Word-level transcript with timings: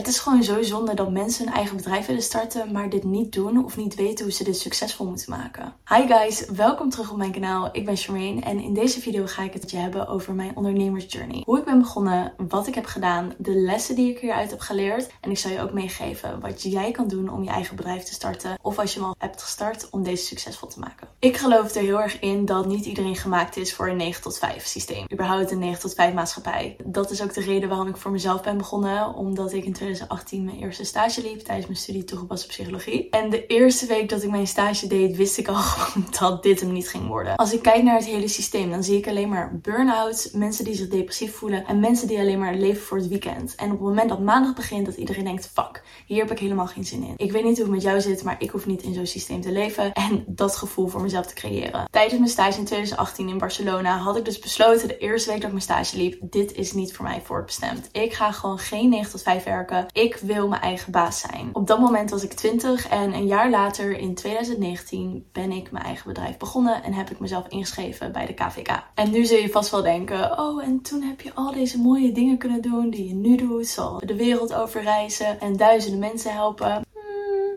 Het 0.00 0.08
is 0.08 0.18
gewoon 0.18 0.42
zo 0.42 0.62
zonde 0.62 0.94
dat 0.94 1.10
mensen 1.10 1.46
een 1.46 1.52
eigen 1.52 1.76
bedrijf 1.76 2.06
willen 2.06 2.22
starten, 2.22 2.72
maar 2.72 2.90
dit 2.90 3.04
niet 3.04 3.32
doen 3.32 3.64
of 3.64 3.76
niet 3.76 3.94
weten 3.94 4.24
hoe 4.24 4.34
ze 4.34 4.44
dit 4.44 4.58
succesvol 4.58 5.06
moeten 5.06 5.30
maken. 5.30 5.72
Hi 5.88 6.06
guys, 6.06 6.46
welkom 6.46 6.90
terug 6.90 7.10
op 7.10 7.16
mijn 7.16 7.32
kanaal. 7.32 7.68
Ik 7.72 7.84
ben 7.84 7.96
Charmaine 7.96 8.40
en 8.40 8.60
in 8.60 8.74
deze 8.74 9.00
video 9.00 9.26
ga 9.26 9.42
ik 9.42 9.52
het 9.52 9.70
je 9.70 9.76
hebben 9.76 10.08
over 10.08 10.34
mijn 10.34 10.56
ondernemersjourney. 10.56 11.42
Hoe 11.44 11.58
ik 11.58 11.64
ben 11.64 11.78
begonnen, 11.78 12.32
wat 12.48 12.66
ik 12.66 12.74
heb 12.74 12.86
gedaan, 12.86 13.32
de 13.38 13.54
lessen 13.54 13.94
die 13.94 14.10
ik 14.10 14.18
hieruit 14.18 14.50
heb 14.50 14.60
geleerd. 14.60 15.10
En 15.20 15.30
ik 15.30 15.38
zal 15.38 15.50
je 15.50 15.60
ook 15.60 15.72
meegeven 15.72 16.40
wat 16.40 16.62
jij 16.62 16.90
kan 16.90 17.08
doen 17.08 17.28
om 17.28 17.42
je 17.42 17.50
eigen 17.50 17.76
bedrijf 17.76 18.02
te 18.02 18.12
starten 18.12 18.58
of 18.62 18.78
als 18.78 18.94
je 18.94 18.98
hem 18.98 19.08
al 19.08 19.14
hebt 19.18 19.42
gestart 19.42 19.90
om 19.90 20.02
deze 20.02 20.24
succesvol 20.24 20.68
te 20.68 20.78
maken. 20.78 21.08
Ik 21.18 21.36
geloof 21.36 21.74
er 21.74 21.82
heel 21.82 22.00
erg 22.00 22.20
in 22.20 22.44
dat 22.44 22.66
niet 22.66 22.84
iedereen 22.84 23.16
gemaakt 23.16 23.56
is 23.56 23.74
voor 23.74 23.88
een 23.88 23.96
9 23.96 24.22
tot 24.22 24.38
5 24.38 24.66
systeem. 24.66 25.04
Überhaupt 25.12 25.50
een 25.50 25.58
9 25.58 25.80
tot 25.80 25.94
5 25.94 26.14
maatschappij. 26.14 26.76
Dat 26.84 27.10
is 27.10 27.22
ook 27.22 27.34
de 27.34 27.40
reden 27.40 27.68
waarom 27.68 27.88
ik 27.88 27.96
voor 27.96 28.10
mezelf 28.10 28.42
ben 28.42 28.56
begonnen, 28.56 29.14
omdat 29.14 29.52
ik 29.52 29.64
in 29.64 29.72
2018 29.94 30.44
mijn 30.44 30.58
eerste 30.58 30.84
stage 30.84 31.22
liep 31.22 31.40
tijdens 31.40 31.66
mijn 31.66 31.78
studie 31.78 32.04
toegepaste 32.04 32.46
psychologie. 32.46 33.08
En 33.10 33.30
de 33.30 33.46
eerste 33.46 33.86
week 33.86 34.08
dat 34.08 34.22
ik 34.22 34.30
mijn 34.30 34.46
stage 34.46 34.86
deed, 34.86 35.16
wist 35.16 35.38
ik 35.38 35.48
al 35.48 35.54
gewoon 35.62 36.06
dat 36.18 36.42
dit 36.42 36.60
hem 36.60 36.72
niet 36.72 36.88
ging 36.88 37.06
worden. 37.06 37.36
Als 37.36 37.52
ik 37.52 37.62
kijk 37.62 37.82
naar 37.82 37.94
het 37.94 38.04
hele 38.04 38.28
systeem, 38.28 38.70
dan 38.70 38.84
zie 38.84 38.96
ik 38.96 39.08
alleen 39.08 39.28
maar 39.28 39.58
burn-outs, 39.62 40.30
mensen 40.30 40.64
die 40.64 40.74
zich 40.74 40.88
depressief 40.88 41.34
voelen 41.34 41.66
en 41.66 41.80
mensen 41.80 42.08
die 42.08 42.18
alleen 42.18 42.38
maar 42.38 42.54
leven 42.54 42.82
voor 42.82 42.96
het 42.96 43.08
weekend. 43.08 43.54
En 43.54 43.64
op 43.64 43.70
het 43.70 43.80
moment 43.80 44.08
dat 44.08 44.20
maandag 44.20 44.54
begint, 44.54 44.86
dat 44.86 44.96
iedereen 44.96 45.24
denkt: 45.24 45.50
fuck, 45.54 45.82
hier 46.06 46.22
heb 46.22 46.30
ik 46.30 46.38
helemaal 46.38 46.66
geen 46.66 46.84
zin 46.84 47.02
in. 47.02 47.14
Ik 47.16 47.32
weet 47.32 47.44
niet 47.44 47.56
hoe 47.56 47.64
het 47.64 47.74
met 47.74 47.82
jou 47.82 48.00
zit, 48.00 48.22
maar 48.22 48.36
ik 48.38 48.50
hoef 48.50 48.66
niet 48.66 48.82
in 48.82 48.94
zo'n 48.94 49.06
systeem 49.06 49.40
te 49.40 49.52
leven 49.52 49.92
en 49.92 50.24
dat 50.26 50.56
gevoel 50.56 50.88
voor 50.88 51.00
mezelf 51.00 51.26
te 51.26 51.34
creëren. 51.34 51.88
Tijdens 51.90 52.18
mijn 52.18 52.30
stage 52.30 52.58
in 52.58 52.64
2018 52.64 53.28
in 53.28 53.38
Barcelona 53.38 53.96
had 53.98 54.16
ik 54.16 54.24
dus 54.24 54.38
besloten 54.38 54.88
de 54.88 54.98
eerste 54.98 55.30
week 55.30 55.40
dat 55.40 55.50
ik 55.50 55.56
mijn 55.56 55.62
stage 55.62 55.96
liep: 55.96 56.18
dit 56.20 56.52
is 56.52 56.72
niet 56.72 56.94
voor 56.94 57.04
mij 57.04 57.22
voorbestemd. 57.24 57.88
Ik 57.92 58.12
ga 58.12 58.32
gewoon 58.32 58.58
geen 58.58 58.88
9 58.88 59.10
tot 59.10 59.22
5 59.22 59.44
werken. 59.44 59.79
Ik 59.92 60.16
wil 60.16 60.48
mijn 60.48 60.62
eigen 60.62 60.92
baas 60.92 61.20
zijn. 61.20 61.50
Op 61.52 61.66
dat 61.66 61.78
moment 61.78 62.10
was 62.10 62.22
ik 62.22 62.32
20 62.32 62.88
en 62.88 63.14
een 63.14 63.26
jaar 63.26 63.50
later, 63.50 63.98
in 63.98 64.14
2019, 64.14 65.28
ben 65.32 65.52
ik 65.52 65.70
mijn 65.70 65.84
eigen 65.84 66.08
bedrijf 66.08 66.36
begonnen 66.36 66.82
en 66.82 66.92
heb 66.92 67.10
ik 67.10 67.20
mezelf 67.20 67.46
ingeschreven 67.48 68.12
bij 68.12 68.26
de 68.26 68.34
KVK. 68.34 68.82
En 68.94 69.10
nu 69.10 69.24
zul 69.24 69.38
je 69.38 69.48
vast 69.48 69.70
wel 69.70 69.82
denken: 69.82 70.38
oh, 70.38 70.64
en 70.64 70.82
toen 70.82 71.02
heb 71.02 71.20
je 71.20 71.34
al 71.34 71.52
deze 71.52 71.78
mooie 71.78 72.12
dingen 72.12 72.38
kunnen 72.38 72.62
doen 72.62 72.90
die 72.90 73.08
je 73.08 73.14
nu 73.14 73.36
doet, 73.36 73.66
zoals 73.66 74.02
de 74.04 74.16
wereld 74.16 74.54
overreizen 74.54 75.40
en 75.40 75.56
duizenden 75.56 76.00
mensen 76.00 76.32
helpen. 76.32 76.84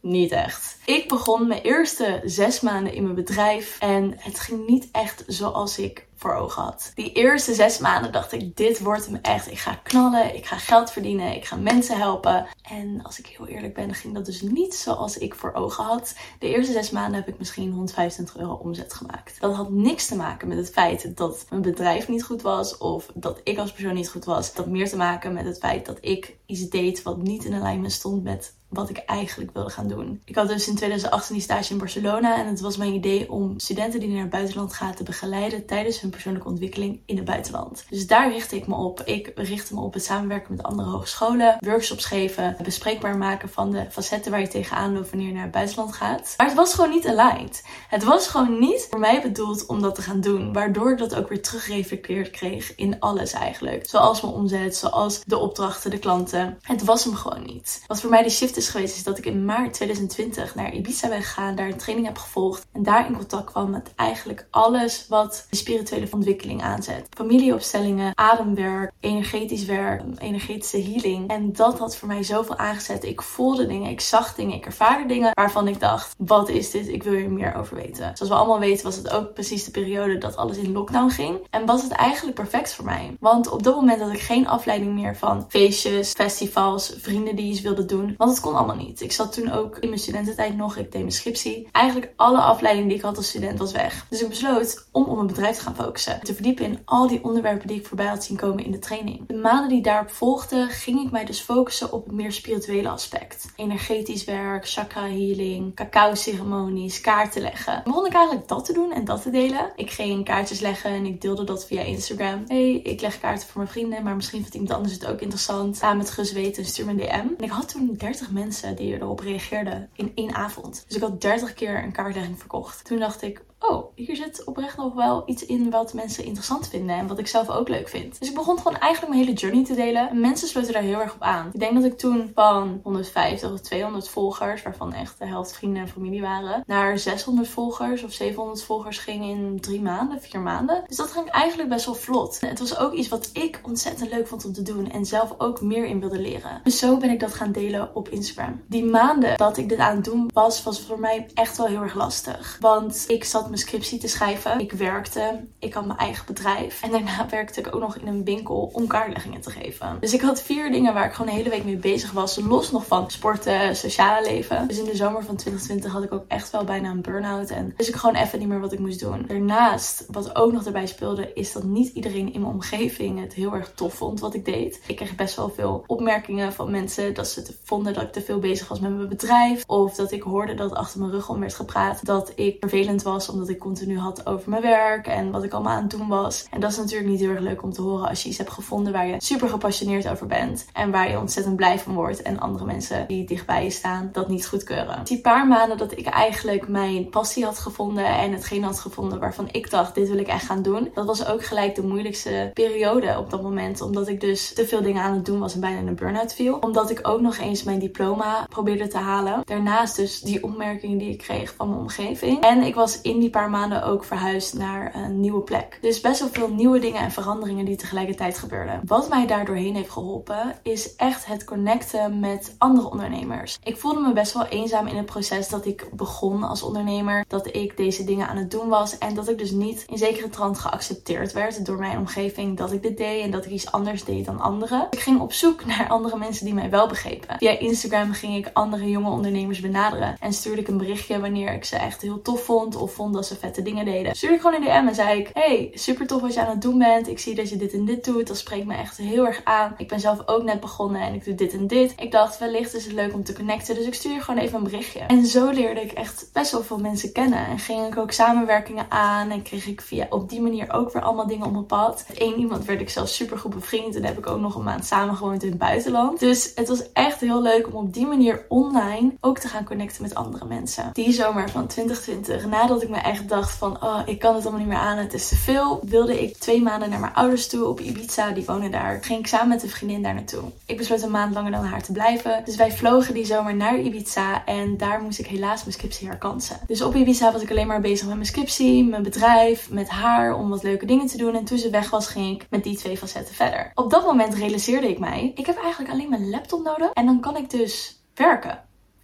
Niet 0.06 0.32
echt. 0.32 0.78
Ik 0.86 1.08
begon 1.08 1.48
mijn 1.48 1.62
eerste 1.62 2.22
zes 2.26 2.62
maanden 2.62 2.94
in 2.94 3.04
mijn 3.04 3.16
bedrijf 3.16 3.78
en 3.80 4.14
het 4.18 4.40
ging 4.40 4.68
niet 4.68 4.90
echt 4.92 5.24
zoals 5.28 5.78
ik 5.78 6.08
voor 6.16 6.34
ogen 6.34 6.62
had. 6.62 6.92
Die 6.96 7.12
eerste 7.12 7.54
zes 7.54 7.78
maanden 7.78 8.12
dacht 8.12 8.32
ik, 8.32 8.58
dit 8.58 8.80
wordt 8.80 9.06
hem 9.06 9.20
echt. 9.22 9.52
Ik 9.52 9.58
ga 9.58 9.80
knallen, 9.84 10.36
ik 10.36 10.46
ga 10.46 10.58
geld 10.58 10.92
verdienen, 10.92 11.36
ik 11.36 11.46
ga 11.46 11.56
mensen 11.56 11.98
helpen. 11.98 12.48
En 12.62 13.04
als 13.04 13.20
ik 13.20 13.26
heel 13.28 13.48
eerlijk 13.48 13.74
ben, 13.74 13.94
ging 13.94 14.14
dat 14.14 14.26
dus 14.26 14.42
niet 14.42 14.76
zoals 14.76 15.18
ik 15.18 15.36
voor 15.36 15.54
ogen 15.54 15.84
had. 15.84 16.16
De 16.40 16.48
eerste 16.48 16.74
zes 16.74 16.90
maanden 16.90 17.16
heb 17.16 17.28
ik 17.28 17.40
misschien 17.40 17.72
125 17.72 18.38
euro 18.38 18.54
omzet 18.54 18.94
gemaakt. 18.94 19.40
Dat 19.40 19.56
had 19.56 19.70
niks 19.72 20.08
te 20.08 20.16
maken 20.16 20.48
met 20.48 20.58
het 20.58 20.70
feit 20.70 21.18
dat 21.18 21.46
mijn 21.50 21.62
bedrijf 21.62 22.08
niet 22.08 22.24
goed 22.24 22.42
was 22.42 22.78
of 22.78 23.12
dat 23.14 23.42
ik 23.44 23.58
als 23.58 23.72
persoon 23.72 23.94
niet 23.94 24.10
goed 24.10 24.26
was. 24.26 24.48
Dat 24.48 24.66
had 24.66 24.74
meer 24.74 24.90
te 24.90 24.98
maken 24.98 25.34
met 25.34 25.46
het 25.46 25.58
feit 25.58 25.86
dat 25.86 25.98
ik 26.02 26.36
iets 26.46 26.70
deed 26.70 27.04
wat 27.04 27.18
niet 27.18 27.46
in 27.46 27.54
alignment 27.54 27.92
stond 27.92 28.24
met 28.24 28.54
wat 28.74 28.90
ik 28.90 28.98
eigenlijk 28.98 29.52
wilde 29.54 29.70
gaan 29.70 29.88
doen. 29.88 30.22
Ik 30.26 30.36
had 30.36 30.48
dus 30.48 30.68
in 30.68 30.76
2018 30.76 31.36
die 31.36 31.44
stage 31.44 31.72
in 31.72 31.78
Barcelona 31.78 32.38
en 32.38 32.48
het 32.48 32.60
was 32.60 32.78
mijn 32.78 32.94
idee 32.94 33.32
om 33.32 33.60
studenten 33.60 34.00
die 34.00 34.10
naar 34.10 34.22
het 34.22 34.30
buitenland 34.30 34.74
gaan 34.74 34.96
te 34.96 35.04
begeleiden 35.04 35.66
tijdens 35.66 36.02
hun 36.02 36.10
persoonlijke 36.10 36.48
ontwikkeling 36.48 37.00
in 37.06 37.16
het 37.16 37.26
buitenland. 37.26 37.86
Dus 37.90 38.08
daar 38.08 38.32
richtte 38.32 38.56
ik 38.56 38.68
me 38.68 38.76
op. 38.76 39.02
Ik 39.02 39.32
richtte 39.36 39.74
me 39.74 39.82
op 39.82 39.94
het 39.94 40.04
samenwerken 40.04 40.56
met 40.56 40.66
andere 40.66 40.90
hogescholen, 40.90 41.58
workshops 41.60 42.06
geven, 42.06 42.56
bespreekbaar 42.64 43.18
maken 43.18 43.50
van 43.50 43.72
de 43.72 43.86
facetten 43.92 44.32
waar 44.32 44.40
je 44.40 44.48
tegenaan 44.48 44.94
loopt 44.94 45.10
wanneer 45.10 45.28
je 45.28 45.34
naar 45.34 45.44
het 45.44 45.52
buitenland 45.52 45.94
gaat. 45.94 46.34
Maar 46.38 46.48
het 46.48 46.56
was 46.56 46.74
gewoon 46.74 46.90
niet 46.90 47.08
aligned. 47.08 47.64
Het 47.90 48.04
was 48.04 48.28
gewoon 48.28 48.60
niet 48.60 48.88
voor 48.90 49.00
mij 49.00 49.22
bedoeld 49.22 49.66
om 49.66 49.82
dat 49.82 49.96
te 49.96 50.02
gaan 50.02 50.22
doen, 50.22 50.54
waardoor 50.54 50.92
ik 50.92 50.98
dat 50.98 51.16
ook 51.16 51.30
weer 51.30 51.42
teruggereflecteerd 51.42 52.30
kreeg 52.30 52.76
in 52.76 53.00
alles 53.00 53.34
eigenlijk. 53.34 53.90
Zoals 53.90 54.22
mijn 54.22 54.34
omzet, 54.34 54.76
zoals 54.76 55.22
de 55.26 55.38
opdrachten, 55.38 55.92
de 55.92 56.00
klanten. 56.00 56.58
Het 56.62 56.84
was 56.84 57.04
hem 57.04 57.16
gewoon 57.16 57.44
niet. 57.46 57.84
Wat 57.88 58.02
voor 58.02 58.10
mij 58.10 58.24
de 58.24 58.30
shift 58.30 58.58
is 58.58 58.63
geweest, 58.70 58.96
is 58.96 59.04
dat 59.04 59.18
ik 59.18 59.26
in 59.26 59.46
maart 59.46 59.74
2020 59.74 60.56
naar 60.56 60.74
Ibiza 60.74 61.10
ben 61.10 61.22
gegaan, 61.22 61.56
daar 61.56 61.68
een 61.68 61.78
training 61.78 62.08
heb 62.08 62.18
gevolgd 62.18 62.66
en 62.72 62.84
daar 62.84 63.08
in 63.08 63.16
contact 63.16 63.52
kwam 63.52 63.70
met 63.70 63.92
eigenlijk 63.96 64.48
alles 64.50 65.06
wat 65.10 65.46
de 65.50 65.56
spirituele 65.56 66.08
ontwikkeling 66.12 66.62
aanzet. 66.62 67.08
Familieopstellingen, 67.10 68.12
ademwerk, 68.18 68.92
energetisch 69.00 69.66
werk, 69.66 70.02
energetische 70.18 70.82
healing. 70.82 71.30
En 71.30 71.54
dat 71.54 71.80
had 71.80 71.96
voor 71.96 72.08
mij 72.08 72.24
zoveel 72.24 72.58
aangezet. 72.58 73.04
Ik 73.04 73.22
voelde 73.22 73.68
dingen, 73.68 73.90
ik 73.90 74.02
zag 74.02 74.36
dingen, 74.36 74.56
ik 74.56 74.66
ervaarde 74.66 75.06
dingen 75.06 75.32
waarvan 75.34 75.68
ik 75.68 75.80
dacht, 75.80 76.16
wat 76.18 76.50
is 76.50 76.72
dit? 76.72 76.88
Ik 76.88 77.04
wil 77.04 77.14
hier 77.14 77.32
meer 77.32 77.56
over 77.56 77.76
weten. 77.76 78.12
Zoals 78.14 78.32
we 78.32 78.38
allemaal 78.38 78.60
weten 78.60 78.84
was 78.84 78.96
het 78.96 79.10
ook 79.10 79.34
precies 79.34 79.64
de 79.64 79.72
periode 79.72 80.18
dat 80.18 80.36
alles 80.36 80.58
in 80.58 80.72
lockdown 80.72 81.10
ging. 81.10 81.38
En 81.50 81.66
was 81.66 81.84
het 81.84 81.92
eigenlijk 81.92 82.36
perfect 82.36 82.74
voor 82.74 82.86
mij. 82.86 83.18
Want 83.20 83.50
op 83.50 83.64
dat 83.64 83.76
moment 83.76 84.02
had 84.02 84.14
ik 84.14 84.20
geen 84.20 84.48
afleiding 84.48 84.94
meer 84.94 85.16
van 85.16 85.46
feestjes, 85.50 86.12
festivals, 86.12 86.94
vrienden 86.98 87.36
die 87.36 87.52
iets 87.52 87.62
wilden 87.62 87.88
doen. 87.88 88.16
Want 88.18 88.32
het 88.32 88.40
kon 88.40 88.53
allemaal 88.56 88.76
niet. 88.76 89.02
Ik 89.02 89.12
zat 89.12 89.34
toen 89.34 89.52
ook 89.52 89.78
in 89.78 89.90
mijn 89.90 90.02
studententijd 90.02 90.56
nog. 90.56 90.78
Ik 90.78 90.92
deed 90.92 91.02
mijn 91.02 91.12
scriptie. 91.12 91.68
Eigenlijk 91.72 92.14
alle 92.16 92.42
afleiding 92.42 92.88
die 92.88 92.98
ik 92.98 93.04
had 93.04 93.18
als 93.18 93.28
student 93.28 93.60
was 93.60 93.72
weg. 93.72 94.06
Dus 94.10 94.22
ik 94.22 94.30
besloot 94.30 94.88
om 94.92 95.04
op 95.04 95.16
mijn 95.16 95.28
bedrijf 95.28 95.58
te 95.58 95.64
gaan 95.64 95.76
focussen. 95.76 96.20
Te 96.24 96.34
verdiepen 96.34 96.66
in 96.66 96.80
al 96.86 97.08
die 97.08 97.24
onderwerpen 97.24 97.68
die 97.68 97.78
ik 97.78 97.88
voorbij 97.88 98.06
had 98.06 98.24
zien 98.24 98.38
komen 98.38 98.66
in 98.66 98.72
de 98.72 98.80
training. 98.80 99.28
De 99.28 99.34
maanden 99.34 99.70
die 99.70 99.82
daarop 99.82 100.10
volgden, 100.10 100.70
ging 100.70 101.02
ik 101.02 101.12
mij 101.12 101.26
dus 101.26 101.40
focussen 101.40 101.92
op 101.92 102.06
het 102.06 102.14
meer 102.14 102.32
spirituele 102.32 102.90
aspect. 102.90 103.52
Energetisch 103.56 104.24
werk, 104.24 104.70
chakra 104.70 105.02
healing, 105.02 105.76
cacao 105.76 106.16
ceremonies, 106.16 107.02
kaarten 107.02 107.42
leggen. 107.42 107.82
Begon 107.84 108.06
ik 108.06 108.14
eigenlijk 108.14 108.48
dat 108.48 108.66
te 108.66 108.74
doen 108.74 108.92
en 108.92 109.06
dat 109.06 109.22
te 109.22 109.30
delen. 109.30 109.72
Ik 109.76 109.92
ging 109.92 110.26
kaartjes 110.26 110.60
leggen 110.60 110.92
en 110.92 111.06
ik 111.06 111.22
deelde 111.22 111.44
dat 111.44 111.66
via 111.66 111.82
Instagram. 111.82 112.44
Hey, 112.48 112.74
ik 112.74 113.02
leg 113.02 113.20
kaarten 113.20 113.48
voor 113.48 113.62
mijn 113.62 113.74
vrienden, 113.74 114.04
maar 114.04 114.16
misschien 114.16 114.42
vindt 114.42 114.56
iemand 114.56 114.74
anders 114.74 114.94
het 114.94 115.06
ook 115.06 115.22
interessant. 115.22 115.78
Samen 115.78 115.98
met 115.98 116.10
gezweten, 116.10 116.66
stuur 116.66 116.86
me 116.86 116.92
een 116.92 116.98
DM. 116.98 117.28
En 117.38 117.44
ik 117.44 117.50
had 117.50 117.70
toen 117.70 117.94
30 117.98 118.32
mensen 118.34 118.76
die 118.76 118.94
erop 118.94 119.20
reageerden 119.20 119.90
in 119.96 120.12
één 120.16 120.34
avond. 120.34 120.84
Dus 120.88 120.96
ik 120.96 121.02
had 121.02 121.22
30 121.22 121.54
keer 121.54 121.84
een 121.84 121.92
kaartlegging 121.92 122.40
verkocht. 122.40 122.86
Toen 122.86 123.00
dacht 123.00 123.22
ik, 123.22 123.44
oh, 123.70 123.92
hier 123.96 124.16
zit 124.16 124.44
oprecht 124.44 124.78
nog 124.78 124.94
wel 124.94 125.24
iets 125.26 125.46
in 125.46 125.70
wat 125.70 125.94
mensen 125.94 126.24
interessant 126.24 126.68
vinden 126.68 126.96
en 126.96 127.08
wat 127.08 127.20
ik 127.20 127.28
zelf 127.28 127.50
ook 127.50 127.70
leuk 127.70 127.90
vind. 127.90 128.20
Dus 128.20 128.30
ik 128.30 128.36
begon 128.36 128.58
gewoon 128.58 128.78
eigenlijk 128.78 129.14
mijn 129.14 129.26
hele 129.26 129.38
journey 129.38 129.64
te 129.64 129.76
delen. 129.76 130.10
En 130.10 130.20
mensen 130.20 130.48
sloten 130.48 130.74
daar 130.74 130.82
heel 130.82 131.00
erg 131.00 131.14
op 131.14 131.22
aan. 131.22 131.50
Ik 131.54 131.60
denk 131.60 131.74
dat 131.74 131.84
ik 131.84 131.98
toen 131.98 132.32
van 132.36 132.80
150 132.84 133.52
of 133.52 133.60
200 133.60 134.10
volgers, 134.10 134.64
waarvan 134.64 134.94
echt 134.94 135.20
de 135.20 135.26
helft 135.26 135.54
vrienden 135.54 135.82
en 135.82 135.88
familie 135.88 136.22
waren, 136.22 136.64
naar 136.66 136.98
600 136.98 137.48
volgers 137.48 138.04
of 138.04 138.12
700 138.12 138.64
volgers 138.64 138.98
ging 138.98 139.24
in 139.24 139.60
drie 139.60 139.82
maanden, 139.82 140.22
vier 140.22 140.40
maanden. 140.40 140.84
Dus 140.88 140.98
dat 140.98 141.12
ging 141.12 141.30
eigenlijk 141.30 141.70
best 141.70 141.86
wel 141.86 141.96
vlot. 141.96 142.40
Het 142.40 142.60
was 142.60 142.78
ook 142.78 142.94
iets 142.94 143.08
wat 143.08 143.30
ik 143.34 143.60
ontzettend 143.64 144.12
leuk 144.12 144.28
vond 144.28 144.46
om 144.46 144.54
te 144.54 144.62
doen 144.62 144.92
en 144.92 145.06
zelf 145.06 145.36
ook 145.38 145.62
meer 145.62 145.86
in 145.86 146.00
wilde 146.00 146.20
leren. 146.20 146.62
Dus 146.64 146.80
zo 146.80 146.98
ben 146.98 147.10
ik 147.10 147.20
dat 147.20 147.34
gaan 147.34 147.52
delen 147.52 147.96
op 147.96 148.10
Instagram. 148.10 148.62
Die 148.68 148.86
maanden 148.86 149.38
dat 149.38 149.58
ik 149.58 149.70
dit 149.70 149.78
aan 149.80 149.96
het 149.96 150.06
doen 150.06 150.30
was, 150.34 150.64
was 150.64 150.82
voor 150.82 151.00
mij 151.00 151.28
echt 151.34 151.58
wel 151.58 151.68
heel 151.68 151.82
erg 151.82 151.96
lastig. 151.96 152.58
Want 152.60 153.06
ik 153.08 153.24
zat 153.24 153.50
mijn 153.54 153.66
scriptie 153.66 154.00
te 154.00 154.08
schrijven. 154.08 154.60
Ik 154.60 154.72
werkte. 154.72 155.46
Ik 155.60 155.74
had 155.74 155.86
mijn 155.86 156.00
eigen 156.00 156.26
bedrijf. 156.26 156.82
En 156.84 156.92
daarna 156.92 157.30
werkte 157.30 157.60
ik 157.60 157.76
ook 157.76 157.82
nog 157.82 157.98
in 157.98 158.08
een 158.08 158.24
winkel 158.24 158.70
om 158.74 158.88
kaartleggingen 158.88 159.42
te 159.42 159.50
geven. 159.50 159.98
Dus 160.00 160.14
ik 160.14 160.22
had 160.22 160.42
vier 160.42 160.72
dingen 160.72 160.94
waar 160.94 161.06
ik 161.06 161.14
gewoon 161.14 161.32
de 161.32 161.38
hele 161.38 161.50
week 161.50 161.64
mee 161.64 161.78
bezig 161.78 162.12
was. 162.12 162.40
Los 162.40 162.72
nog 162.72 162.86
van 162.86 163.12
sporten, 163.12 163.76
sociale 163.76 164.28
leven. 164.28 164.68
Dus 164.68 164.78
in 164.78 164.86
de 164.86 164.96
zomer 164.96 165.24
van 165.24 165.36
2020 165.36 165.92
had 165.92 166.04
ik 166.04 166.14
ook 166.14 166.26
echt 166.28 166.52
wel 166.52 166.64
bijna 166.64 166.90
een 166.90 167.02
burn-out. 167.02 167.50
En 167.50 167.74
dus 167.78 167.88
ik 167.88 167.96
gewoon 167.96 168.16
even 168.16 168.40
niet 168.40 168.48
meer 168.48 168.60
wat 168.60 168.74
ik 168.74 168.80
moest 168.80 169.00
doen. 169.00 169.26
Daarnaast, 169.28 170.06
wat 170.08 170.36
ook 170.36 170.52
nog 170.52 170.66
erbij 170.66 170.88
speelde, 170.88 171.34
is 171.34 171.52
dat 171.54 171.64
niet 171.64 171.94
iedereen 171.94 172.34
in 172.34 172.42
mijn 172.42 172.54
omgeving 172.54 173.20
het 173.20 173.34
heel 173.34 173.54
erg 173.54 173.72
tof 173.76 173.94
vond 173.94 174.20
wat 174.20 174.34
ik 174.34 174.46
deed. 174.46 174.82
Ik 174.88 174.96
kreeg 174.96 175.16
best 175.16 175.36
wel 175.36 175.50
veel 175.50 175.84
opmerkingen 175.88 176.54
van 176.54 176.72
mensen 176.72 177.14
dat 177.14 177.28
ze 177.28 177.56
vonden 177.64 177.94
dat 177.94 178.04
ik 178.04 178.12
te 178.12 178.22
veel 178.22 178.40
bezig 178.40 178.68
was 178.68 178.80
met 178.80 178.96
mijn 178.96 179.10
bedrijf. 179.10 179.64
Of 179.68 179.96
dat 179.96 180.12
ik 180.12 180.22
hoorde 180.22 180.54
dat 180.54 180.74
achter 180.74 181.00
mijn 181.00 181.12
rug 181.12 181.30
om 181.30 181.40
werd 181.40 181.56
gepraat 181.56 182.06
dat 182.06 182.32
ik 182.36 182.58
vervelend 182.60 183.04
was 183.04 183.30
omdat 183.30 183.43
ik 183.50 183.60
continu 183.60 183.98
had 183.98 184.26
over 184.26 184.50
mijn 184.50 184.62
werk 184.62 185.08
en 185.08 185.32
wat 185.32 185.44
ik 185.44 185.54
allemaal 185.54 185.74
aan 185.74 185.82
het 185.82 185.92
doen 185.92 186.08
was. 186.08 186.46
En 186.52 186.60
dat 186.60 186.72
is 186.72 186.78
natuurlijk 186.78 187.10
niet 187.10 187.20
heel 187.20 187.30
erg 187.30 187.40
leuk 187.40 187.64
om 187.64 187.72
te 187.72 187.82
horen 187.82 188.10
als 188.10 188.24
je 188.24 188.30
iets 188.30 188.38
hebt 188.38 188.52
gevonden 188.52 188.94
waar 188.94 189.08
je 189.08 189.16
super 189.18 189.50
gepassioneerd 189.50 190.10
over 190.10 190.28
bent 190.28 190.66
en 190.74 190.92
waar 190.92 191.10
je 191.10 191.20
ontzettend 191.20 191.56
blij 191.56 191.80
van 191.80 191.94
wordt 191.94 192.22
en 192.22 192.40
andere 192.40 192.66
mensen 192.66 193.08
die 193.08 193.26
dichtbij 193.26 193.64
je 193.64 193.70
staan 193.70 194.10
dat 194.12 194.30
niet 194.30 194.48
goedkeuren. 194.48 195.04
Die 195.04 195.22
paar 195.22 195.48
maanden 195.48 195.78
dat 195.78 195.98
ik 195.98 196.06
eigenlijk 196.06 196.68
mijn 196.68 197.10
passie 197.10 197.46
had 197.46 197.60
gevonden 197.60 198.06
en 198.06 198.32
hetgeen 198.32 198.64
had 198.64 198.80
gevonden 198.80 199.20
waarvan 199.20 199.48
ik 199.52 199.70
dacht 199.70 199.96
dit 199.96 200.10
wil 200.10 200.18
ik 200.18 200.28
echt 200.28 200.46
gaan 200.46 200.62
doen, 200.62 200.92
dat 200.94 201.06
was 201.06 201.28
ook 201.28 201.46
gelijk 201.46 201.76
de 201.76 201.84
moeilijkste 201.84 202.52
periode 202.54 203.18
op 203.18 203.30
dat 203.30 203.42
moment 203.42 203.82
omdat 203.82 204.08
ik 204.08 204.22
dus 204.22 204.54
te 204.54 204.68
veel 204.68 204.82
dingen 204.82 205.04
aan 205.04 205.16
het 205.16 205.26
doen 205.26 205.40
was 205.40 205.54
en 205.54 205.60
bijna 205.60 205.80
in 205.80 205.88
een 205.88 205.96
burn-out 205.96 206.34
viel. 206.34 206.58
Omdat 206.58 206.90
ik 206.90 207.08
ook 207.08 207.22
nog 207.22 207.38
eens 207.38 207.64
mijn 207.64 207.80
diploma 207.80 208.46
probeerde 208.50 208.88
te 208.88 208.98
halen. 208.98 209.42
Daarnaast 209.46 209.96
dus 209.96 210.22
die 210.22 210.44
opmerkingen 210.44 210.98
die 210.98 211.10
ik 211.10 211.18
kreeg 211.18 211.54
van 211.56 211.70
mijn 211.70 211.82
omgeving. 211.82 212.42
En 212.44 212.62
ik 212.62 212.76
was 212.76 213.02
in 213.02 213.20
die 213.20 213.30
paar 213.34 213.50
maanden 213.50 213.84
ook 213.84 214.04
verhuisd 214.04 214.54
naar 214.54 214.96
een 214.96 215.20
nieuwe 215.20 215.42
plek. 215.42 215.78
Dus 215.82 216.02
best 216.02 216.20
wel 216.20 216.30
veel 216.30 216.50
nieuwe 216.50 216.80
dingen 216.80 217.02
en 217.02 217.12
veranderingen 217.12 217.66
die 217.66 217.76
tegelijkertijd 217.76 218.38
gebeurden. 218.38 218.82
Wat 218.86 219.10
mij 219.10 219.28
daar 219.28 219.46
doorheen 219.46 219.76
heeft 219.76 219.90
geholpen 219.90 220.56
is 220.64 220.96
echt 220.96 221.26
het 221.26 221.44
connecten 221.44 222.20
met 222.20 222.56
andere 222.58 222.90
ondernemers. 222.90 223.60
Ik 223.64 223.78
voelde 223.78 224.00
me 224.00 224.14
best 224.14 224.34
wel 224.34 224.46
eenzaam 224.46 224.88
in 224.88 224.96
het 224.96 225.06
proces 225.06 225.50
dat 225.50 225.66
ik 225.66 225.88
begon 225.94 226.44
als 226.44 226.64
ondernemer. 226.64 227.26
Dat 227.28 227.56
ik 227.56 227.78
deze 227.78 228.04
dingen 228.04 228.28
aan 228.28 228.38
het 228.38 228.52
doen 228.52 228.68
was 228.68 228.98
en 228.98 229.16
dat 229.16 229.30
ik 229.30 229.38
dus 229.38 229.52
niet 229.52 229.86
in 229.88 229.98
zekere 229.98 230.30
trant 230.30 230.60
geaccepteerd 230.60 231.34
werd 231.34 231.66
door 231.66 231.78
mijn 231.78 231.98
omgeving 231.98 232.58
dat 232.58 232.72
ik 232.72 232.82
dit 232.82 232.98
deed 232.98 233.24
en 233.24 233.32
dat 233.32 233.46
ik 233.46 233.52
iets 233.52 233.72
anders 233.72 234.04
deed 234.04 234.26
dan 234.26 234.40
anderen. 234.40 234.88
Ik 234.90 235.00
ging 235.00 235.20
op 235.20 235.34
zoek 235.34 235.66
naar 235.66 235.88
andere 235.88 236.18
mensen 236.18 236.46
die 236.46 236.54
mij 236.54 236.70
wel 236.70 236.88
begrepen. 236.88 237.38
Via 237.38 237.60
Instagram 237.60 238.12
ging 238.12 238.36
ik 238.36 238.50
andere 238.54 238.90
jonge 238.90 239.10
ondernemers 239.10 239.60
benaderen 239.60 240.16
en 240.20 240.34
stuurde 240.34 240.62
ik 240.62 240.68
een 240.68 240.78
berichtje 240.78 241.20
wanneer 241.20 241.54
ik 241.54 241.66
ze 241.66 241.76
echt 241.76 242.02
heel 242.02 242.22
tof 242.22 242.44
vond 242.44 242.76
of 242.76 242.94
vond 242.94 243.13
dat 243.14 243.26
ze 243.26 243.36
vette 243.36 243.62
dingen 243.62 243.86
deden. 243.86 244.16
Stuurde 244.16 244.36
ik 244.36 244.42
gewoon 244.42 244.64
in 244.64 244.70
DM 244.70 244.88
en 244.88 244.96
zei 244.96 245.20
ik: 245.20 245.30
Hey, 245.34 245.72
super 245.74 246.08
tof 246.08 246.22
wat 246.22 246.34
je 246.34 246.42
aan 246.42 246.50
het 246.50 246.62
doen 246.62 246.78
bent. 246.78 247.08
Ik 247.08 247.20
zie 247.20 247.36
dat 247.36 247.50
je 247.50 247.56
dit 247.56 247.74
en 247.74 247.86
dit 247.86 248.06
doet. 248.06 248.28
Dat 248.28 248.38
spreekt 248.38 248.66
me 248.66 248.76
echt 248.76 248.98
heel 248.98 249.26
erg 249.26 249.42
aan. 249.44 249.74
Ik 249.78 249.88
ben 249.88 250.00
zelf 250.00 250.22
ook 250.26 250.44
net 250.44 250.60
begonnen 250.60 251.02
en 251.02 251.14
ik 251.14 251.26
doe 251.26 251.36
dit 251.36 251.54
en 251.54 251.68
dit. 251.68 251.94
Ik 251.98 252.12
dacht, 252.12 252.38
wellicht 252.40 252.76
is 252.76 252.84
het 252.84 252.94
leuk 252.94 253.14
om 253.14 253.24
te 253.24 253.34
connecten. 253.34 253.76
Dus 253.76 253.86
ik 253.86 253.94
stuur 253.94 254.14
je 254.14 254.22
gewoon 254.22 254.40
even 254.40 254.58
een 254.58 254.64
berichtje. 254.64 255.00
En 255.00 255.26
zo 255.26 255.50
leerde 255.50 255.82
ik 255.82 255.92
echt 255.92 256.30
best 256.34 256.52
wel 256.52 256.64
veel 256.64 256.80
mensen 256.80 257.12
kennen. 257.12 257.48
En 257.48 257.60
ging 257.60 257.88
ik 257.88 257.98
ook 257.98 258.12
samenwerkingen 258.12 258.86
aan. 258.90 259.30
En 259.30 259.42
kreeg 259.42 259.68
ik 259.68 259.82
via 259.82 260.08
op 260.10 260.30
die 260.30 260.42
manier 260.42 260.74
ook 260.74 260.94
weer 260.94 261.02
allemaal 261.02 261.28
dingen 261.28 261.46
op 261.46 261.52
mijn 261.52 261.66
pad. 261.66 262.06
Met 262.08 262.18
één 262.18 262.40
iemand 262.40 262.66
werd 262.66 262.82
ik 262.82 262.90
zelfs 262.90 263.16
super 263.16 263.38
goed 263.38 263.54
bevriend. 263.54 263.96
En 263.96 264.04
heb 264.04 264.18
ik 264.18 264.28
ook 264.28 264.40
nog 264.40 264.56
een 264.56 264.64
maand 264.64 264.86
samen 264.86 265.16
gewoond 265.16 265.44
in 265.44 265.50
het 265.50 265.58
buitenland. 265.58 266.20
Dus 266.20 266.52
het 266.56 266.68
was 266.68 266.92
echt 266.94 267.20
heel 267.20 267.42
leuk 267.42 267.68
om 267.68 267.74
op 267.74 267.94
die 267.94 268.06
manier 268.06 268.46
online 268.50 269.14
ook 269.22 269.40
te 269.40 269.48
gaan 269.48 269.66
connecten 269.66 270.02
met 270.02 270.16
andere 270.16 270.46
mensen. 270.46 270.90
Die 270.94 271.12
zomer 271.12 271.50
van 271.50 271.68
2020, 271.68 272.46
nadat 272.48 272.82
ik 272.82 272.90
me 272.90 272.98
echt 273.04 273.30
dacht 273.30 273.52
van, 273.52 273.84
oh, 273.84 274.02
ik 274.06 274.20
kan 274.20 274.36
het 274.36 274.44
allemaal 274.44 274.60
niet 274.60 274.70
meer 274.70 274.78
aan, 274.78 274.98
het 274.98 275.14
is 275.14 275.28
te 275.28 275.36
veel, 275.36 275.80
wilde 275.86 276.22
ik 276.22 276.38
twee 276.38 276.62
maanden 276.62 276.90
naar 276.90 277.00
mijn 277.00 277.14
ouders 277.14 277.48
toe 277.48 277.68
op 277.68 277.80
Ibiza. 277.80 278.32
Die 278.32 278.46
wonen 278.46 278.72
daar. 278.72 279.04
Ging 279.04 279.20
ik 279.20 279.28
samen 279.28 279.48
met 279.48 279.64
een 279.64 279.70
vriendin 279.70 280.04
daar 280.04 280.14
naartoe. 280.14 280.44
Ik 280.66 280.78
besloot 280.78 281.02
een 281.02 281.12
maand 281.12 281.34
langer 281.34 281.52
dan 281.52 281.66
haar 281.66 281.84
te 281.84 281.92
blijven. 281.92 282.42
Dus 282.46 282.56
wij 282.56 282.72
vlogen 282.72 283.14
die 283.14 283.26
zomer 283.26 283.56
naar 283.56 283.80
Ibiza 283.80 284.46
en 284.46 284.78
daar 284.78 285.02
moest 285.02 285.20
ik 285.20 285.28
helaas 285.28 285.62
mijn 285.62 285.74
scriptie 285.74 286.08
herkansen. 286.08 286.60
Dus 286.68 286.82
op 286.82 286.96
Ibiza 286.96 287.32
was 287.32 287.42
ik 287.42 287.50
alleen 287.50 287.68
maar 287.68 287.82
bezig 287.82 288.06
met 288.06 288.16
mijn 288.16 288.28
scriptie, 288.28 288.84
mijn 288.84 289.04
bedrijf, 289.04 289.70
met 289.70 289.90
haar 289.90 290.36
om 290.36 290.50
wat 290.50 290.64
leuke 290.64 290.86
dingen 290.86 291.08
te 291.08 291.18
doen. 291.18 291.36
En 291.36 291.46
toen 291.46 291.58
ze 291.58 291.70
weg 291.70 291.90
was, 291.90 292.08
ging 292.08 292.36
ik 292.42 292.48
met 292.50 292.64
die 292.64 292.78
twee 292.78 292.98
facetten 292.98 293.36
verder. 293.36 293.72
Op 293.76 293.92
dat 293.92 294.06
moment 294.06 294.34
realiseerde 294.34 294.90
ik 294.90 295.00
mij, 295.00 295.32
ik 295.36 295.46
heb 295.46 295.58
eigenlijk 295.58 295.92
alleen 295.92 296.10
mijn 296.10 296.30
laptop 296.30 296.64
nodig 296.64 296.92
en 296.92 297.06
dan 297.06 297.20
kan 297.20 297.38
ik 297.38 297.50
dus 297.50 298.02
werken. 298.14 298.60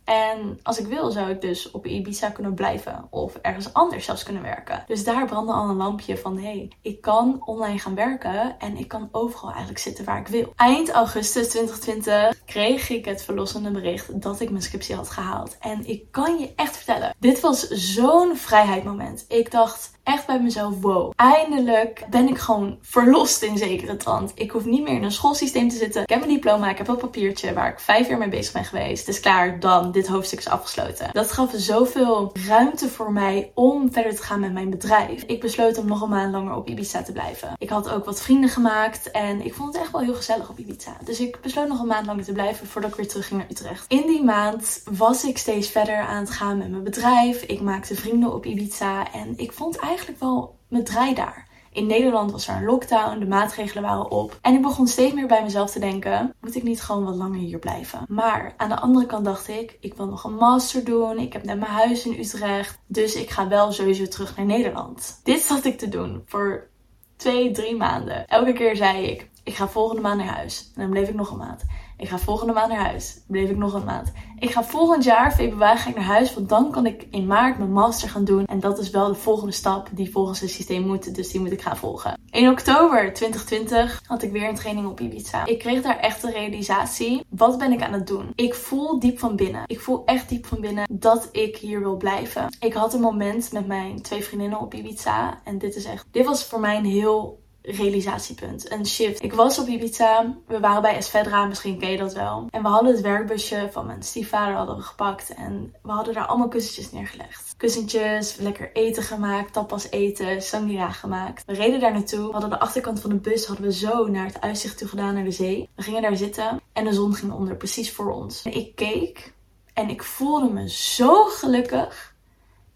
En 0.10 0.60
als 0.64 0.80
ik 0.80 0.88
wil, 0.88 1.12
zou 1.12 1.30
ik 1.30 1.42
dus 1.42 1.72
op 1.72 1.86
Ibiza 1.86 2.30
kunnen 2.30 2.54
blijven 2.54 3.08
of 3.10 3.36
ergens 3.36 3.74
anders 3.74 4.06
zelfs 4.06 4.24
kunnen 4.24 4.42
werken. 4.42 4.84
Dus 4.88 5.04
daar 5.04 5.26
brandde 5.26 5.54
al 5.54 5.70
een 5.70 5.76
lampje 5.76 6.18
van: 6.18 6.38
hé, 6.38 6.44
hey, 6.44 6.72
ik 6.82 7.02
kan 7.02 7.42
online 7.46 7.80
gaan 7.80 7.96
werken 7.96 8.60
en 8.60 8.78
ik 8.78 8.88
kan 8.88 9.10
overal 9.12 9.50
eigenlijk 9.50 9.80
zitten 9.80 10.06
waar 10.06 10.20
ik 10.20 10.28
wil. 10.28 10.54
Eind 10.56 10.90
augustus 10.90 11.50
2020 11.50 12.46
kreeg 12.46 12.90
ik 12.90 13.06
het 13.06 13.24
verlossende 13.24 13.72
bericht 13.72 14.22
dat 14.22 14.40
ik 14.40 14.50
mijn 14.50 14.64
scriptie 14.64 14.96
had 14.96 15.10
gehaald. 15.10 15.58
En 15.60 15.88
ik 15.88 16.12
kan 16.12 16.40
je 16.40 16.54
echt 16.56 16.78
vertellen, 16.78 17.16
dit 17.20 17.40
was 17.40 17.68
zo'n 17.68 18.38
vrijheidmoment. 18.38 19.26
Ik 19.28 19.52
dacht, 19.52 19.92
echt 20.10 20.26
bij 20.26 20.40
mezelf, 20.40 20.82
wow, 20.82 21.12
eindelijk 21.16 22.06
ben 22.10 22.28
ik 22.28 22.38
gewoon 22.38 22.78
verlost 22.82 23.42
in 23.42 23.58
zekere 23.58 23.98
trant. 23.98 24.32
Ik 24.36 24.52
hoef 24.52 24.66
niet 24.66 24.84
meer 24.84 24.94
in 24.94 25.04
een 25.04 25.12
schoolsysteem 25.12 25.70
te 25.70 25.76
zitten. 25.76 26.02
Ik 26.02 26.10
heb 26.10 26.20
mijn 26.20 26.32
diploma, 26.32 26.70
ik 26.70 26.78
heb 26.78 26.88
een 26.88 26.98
papiertje 26.98 27.54
waar 27.54 27.72
ik 27.72 27.80
vijf 27.80 28.08
jaar 28.08 28.18
mee 28.18 28.30
bezig 28.30 28.54
ben 28.54 28.66
geweest. 28.66 29.06
Het 29.06 29.16
is 29.16 29.22
klaar, 29.22 29.60
dan, 29.60 29.92
dit 29.92 30.08
hoofdstuk 30.08 30.40
is 30.40 30.48
afgesloten. 30.48 31.10
Dat 31.12 31.32
gaf 31.32 31.52
zoveel 31.56 32.32
ruimte 32.48 32.90
voor 32.90 33.12
mij 33.12 33.52
om 33.54 33.92
verder 33.92 34.16
te 34.16 34.24
gaan 34.24 34.40
met 34.40 34.54
mijn 34.54 34.70
bedrijf. 34.70 35.24
Ik 35.24 35.40
besloot 35.40 35.78
om 35.78 35.88
nog 35.88 36.02
een 36.02 36.10
maand 36.10 36.32
langer 36.32 36.56
op 36.56 36.68
Ibiza 36.68 37.02
te 37.02 37.12
blijven. 37.12 37.54
Ik 37.58 37.70
had 37.70 37.90
ook 37.90 38.06
wat 38.06 38.22
vrienden 38.22 38.50
gemaakt 38.50 39.12
en 39.12 39.46
ik 39.46 39.54
vond 39.54 39.74
het 39.74 39.82
echt 39.82 39.92
wel 39.92 40.02
heel 40.02 40.14
gezellig 40.14 40.50
op 40.50 40.60
Ibiza. 40.60 40.98
Dus 41.04 41.20
ik 41.20 41.42
besloot 41.42 41.68
nog 41.68 41.80
een 41.80 41.88
maand 41.88 42.06
langer 42.06 42.24
te 42.24 42.32
blijven 42.32 42.68
voordat 42.68 42.90
ik 42.90 42.96
weer 42.98 43.08
terug 43.08 43.28
ging 43.28 43.40
naar 43.40 43.50
Utrecht. 43.50 43.86
In 43.88 44.08
die 44.08 44.24
maand 44.24 44.82
was 44.92 45.24
ik 45.24 45.38
steeds 45.38 45.68
verder 45.70 45.98
aan 45.98 46.20
het 46.20 46.30
gaan 46.30 46.58
met 46.58 46.70
mijn 46.70 46.84
bedrijf. 46.84 47.42
Ik 47.42 47.62
maakte 47.62 47.96
vrienden 47.96 48.34
op 48.34 48.46
Ibiza 48.46 49.12
en 49.14 49.34
ik 49.38 49.52
vond 49.52 49.76
eigenlijk 49.76 49.99
eigenlijk 50.00 50.20
wel 50.20 50.60
mijn 50.68 50.84
draai 50.84 51.14
daar. 51.14 51.48
In 51.72 51.88
Nederland 51.88 52.32
was 52.32 52.48
er 52.48 52.56
een 52.56 52.66
lockdown, 52.66 53.20
de 53.20 53.26
maatregelen 53.26 53.84
waren 53.84 54.12
op. 54.12 54.40
En 54.42 54.54
ik 54.54 54.62
begon 54.62 54.88
steeds 54.88 55.14
meer 55.14 55.28
bij 55.28 55.44
mezelf 55.44 55.72
te 55.72 55.80
denken: 55.80 56.36
moet 56.42 56.56
ik 56.56 56.64
niet 56.64 56.82
gewoon 56.82 57.04
wat 57.04 57.16
langer 57.16 57.40
hier 57.40 57.60
blijven? 57.60 58.06
Maar 58.08 58.54
aan 58.58 58.70
de 58.70 58.80
andere 58.80 59.06
kant 59.06 59.26
dacht 59.26 59.48
ik: 59.48 59.78
ik 59.80 59.94
wil 59.94 60.08
nog 60.08 60.24
een 60.24 60.36
master 60.36 60.84
doen. 60.84 61.18
Ik 61.18 61.34
heb 61.34 61.44
net 61.44 61.60
mijn 61.60 61.72
huis 61.72 62.06
in 62.06 62.20
Utrecht. 62.20 62.80
Dus 62.88 63.16
ik 63.16 63.30
ga 63.30 63.48
wel 63.48 63.72
sowieso 63.72 64.08
terug 64.08 64.36
naar 64.38 64.46
Nederland. 64.46 65.20
Dit 65.24 65.42
zat 65.42 65.66
ik 65.66 65.78
te 65.78 65.90
doen 65.90 66.24
voor 66.26 66.68
twee, 67.16 67.52
drie 67.52 67.76
maanden. 67.76 68.28
Elke 68.28 68.54
keer 68.54 68.76
zei 68.76 69.06
ik: 69.06 69.30
ik 69.44 69.56
ga 69.56 69.68
volgende 69.68 70.02
maand 70.02 70.18
naar 70.18 70.36
huis. 70.36 70.72
En 70.76 70.82
dan 70.82 70.90
bleef 70.90 71.10
ik 71.10 71.16
nog 71.16 71.32
een 71.32 71.38
maand. 71.38 71.66
Ik 72.00 72.10
ga 72.10 72.18
volgende 72.20 72.54
maand 72.54 72.70
naar 72.72 72.86
huis. 72.86 73.22
Bleef 73.28 73.50
ik 73.50 73.58
nog 73.58 73.74
een 73.74 73.84
maand. 73.84 74.12
Ik 74.40 74.52
ga 74.52 74.64
volgend 74.64 75.04
jaar, 75.04 75.32
februari, 75.32 75.78
ga 75.78 75.90
ik 75.90 75.96
naar 75.96 76.06
huis. 76.06 76.34
Want 76.34 76.50
dan 76.50 76.72
kan 76.72 76.86
ik 76.86 77.08
in 77.12 77.28
maart 77.28 77.58
mijn 77.58 77.72
master 77.72 78.10
gaan 78.10 78.24
doen. 78.24 78.46
En 78.46 78.60
dat 78.60 78.80
is 78.80 78.90
wel 78.90 79.08
de 79.08 79.16
volgende 79.16 79.52
stap 79.52 79.90
die 79.92 80.12
volgens 80.12 80.40
het 80.40 80.52
systeem 80.52 80.88
moet. 80.88 81.16
Dus 81.16 81.32
die 81.32 81.42
moet 81.42 81.52
ik 81.52 81.62
gaan 81.62 81.78
volgen. 81.78 82.18
In 82.32 82.50
oktober 82.50 83.14
2020 83.14 84.02
had 84.06 84.24
ik 84.24 84.32
weer 84.32 84.50
een 84.50 84.56
training 84.56 84.88
op 84.88 85.00
Ibiza. 85.00 85.46
Ik 85.46 85.60
kreeg 85.60 85.82
daar 85.82 85.98
echt 85.98 86.22
de 86.22 86.32
realisatie. 86.32 87.26
Wat 87.30 87.58
ben 87.58 87.72
ik 87.72 87.82
aan 87.82 87.94
het 87.94 88.08
doen? 88.08 88.32
Ik 88.36 88.54
voel 88.54 89.00
diep 89.00 89.20
van 89.20 89.36
binnen. 89.36 89.64
Ik 89.66 89.80
voel 89.80 90.06
echt 90.06 90.30
diep 90.30 90.46
van 90.46 90.62
binnen 90.62 90.88
dat 90.92 91.30
ik 91.32 91.58
hier 91.58 91.80
wil 91.80 91.98
blijven. 91.98 92.56
Ik 92.60 92.74
had 92.74 92.94
een 92.94 93.02
moment 93.02 93.52
met 93.52 93.68
mijn 93.68 94.02
twee 94.02 94.24
vriendinnen 94.24 94.60
op 94.60 94.74
Ibiza. 94.74 95.40
En 95.44 95.58
dit 95.58 95.76
is 95.76 95.86
echt. 95.86 96.06
Dit 96.12 96.26
was 96.26 96.46
voor 96.46 96.60
mij 96.60 96.78
een 96.78 96.86
heel 96.86 97.40
realisatiepunt, 97.62 98.72
een 98.72 98.86
shift. 98.86 99.24
Ik 99.24 99.34
was 99.34 99.60
op 99.60 99.68
Ibiza, 99.68 100.36
we 100.48 100.60
waren 100.60 100.82
bij 100.82 100.96
Esvedra, 100.96 101.46
misschien 101.46 101.80
ken 101.80 101.92
je 101.92 101.98
dat 101.98 102.14
wel. 102.14 102.48
En 102.50 102.62
we 102.62 102.68
hadden 102.68 102.92
het 102.92 103.02
werkbusje 103.02 103.70
van 103.72 103.86
mijn 103.86 104.04
stiefvader 104.04 104.56
hadden 104.56 104.76
we 104.76 104.82
gepakt 104.82 105.34
en 105.34 105.76
we 105.82 105.92
hadden 105.92 106.14
daar 106.14 106.26
allemaal 106.26 106.48
kussentjes 106.48 106.92
neergelegd. 106.92 107.54
Kussentjes, 107.58 108.36
lekker 108.36 108.70
eten 108.74 109.04
gemaakt, 109.04 109.54
tapas 109.54 109.90
eten, 109.90 110.42
sangria 110.42 110.92
gemaakt. 110.92 111.44
We 111.46 111.54
reden 111.54 111.80
daar 111.80 111.94
naartoe, 111.94 112.26
we 112.26 112.32
hadden 112.32 112.50
de 112.50 112.60
achterkant 112.60 113.02
van 113.02 113.10
de 113.10 113.16
bus 113.16 113.46
hadden 113.46 113.66
we 113.66 113.74
zo 113.74 114.08
naar 114.08 114.26
het 114.26 114.42
uitzicht 114.42 114.78
toe 114.78 114.88
gedaan 114.88 115.14
naar 115.14 115.24
de 115.24 115.32
zee. 115.32 115.70
We 115.76 115.84
gingen 115.84 116.02
daar 116.02 116.18
zitten 116.18 116.62
en 116.74 116.84
de 116.84 116.94
zon 116.94 117.16
ging 117.16 117.32
onder, 117.32 117.56
precies 117.56 117.92
voor 117.92 118.12
ons. 118.12 118.42
En 118.44 118.56
ik 118.56 118.76
keek 118.76 119.34
en 119.74 119.90
ik 119.90 120.04
voelde 120.04 120.54
me 120.54 120.70
zo 120.70 121.24
gelukkig 121.24 122.09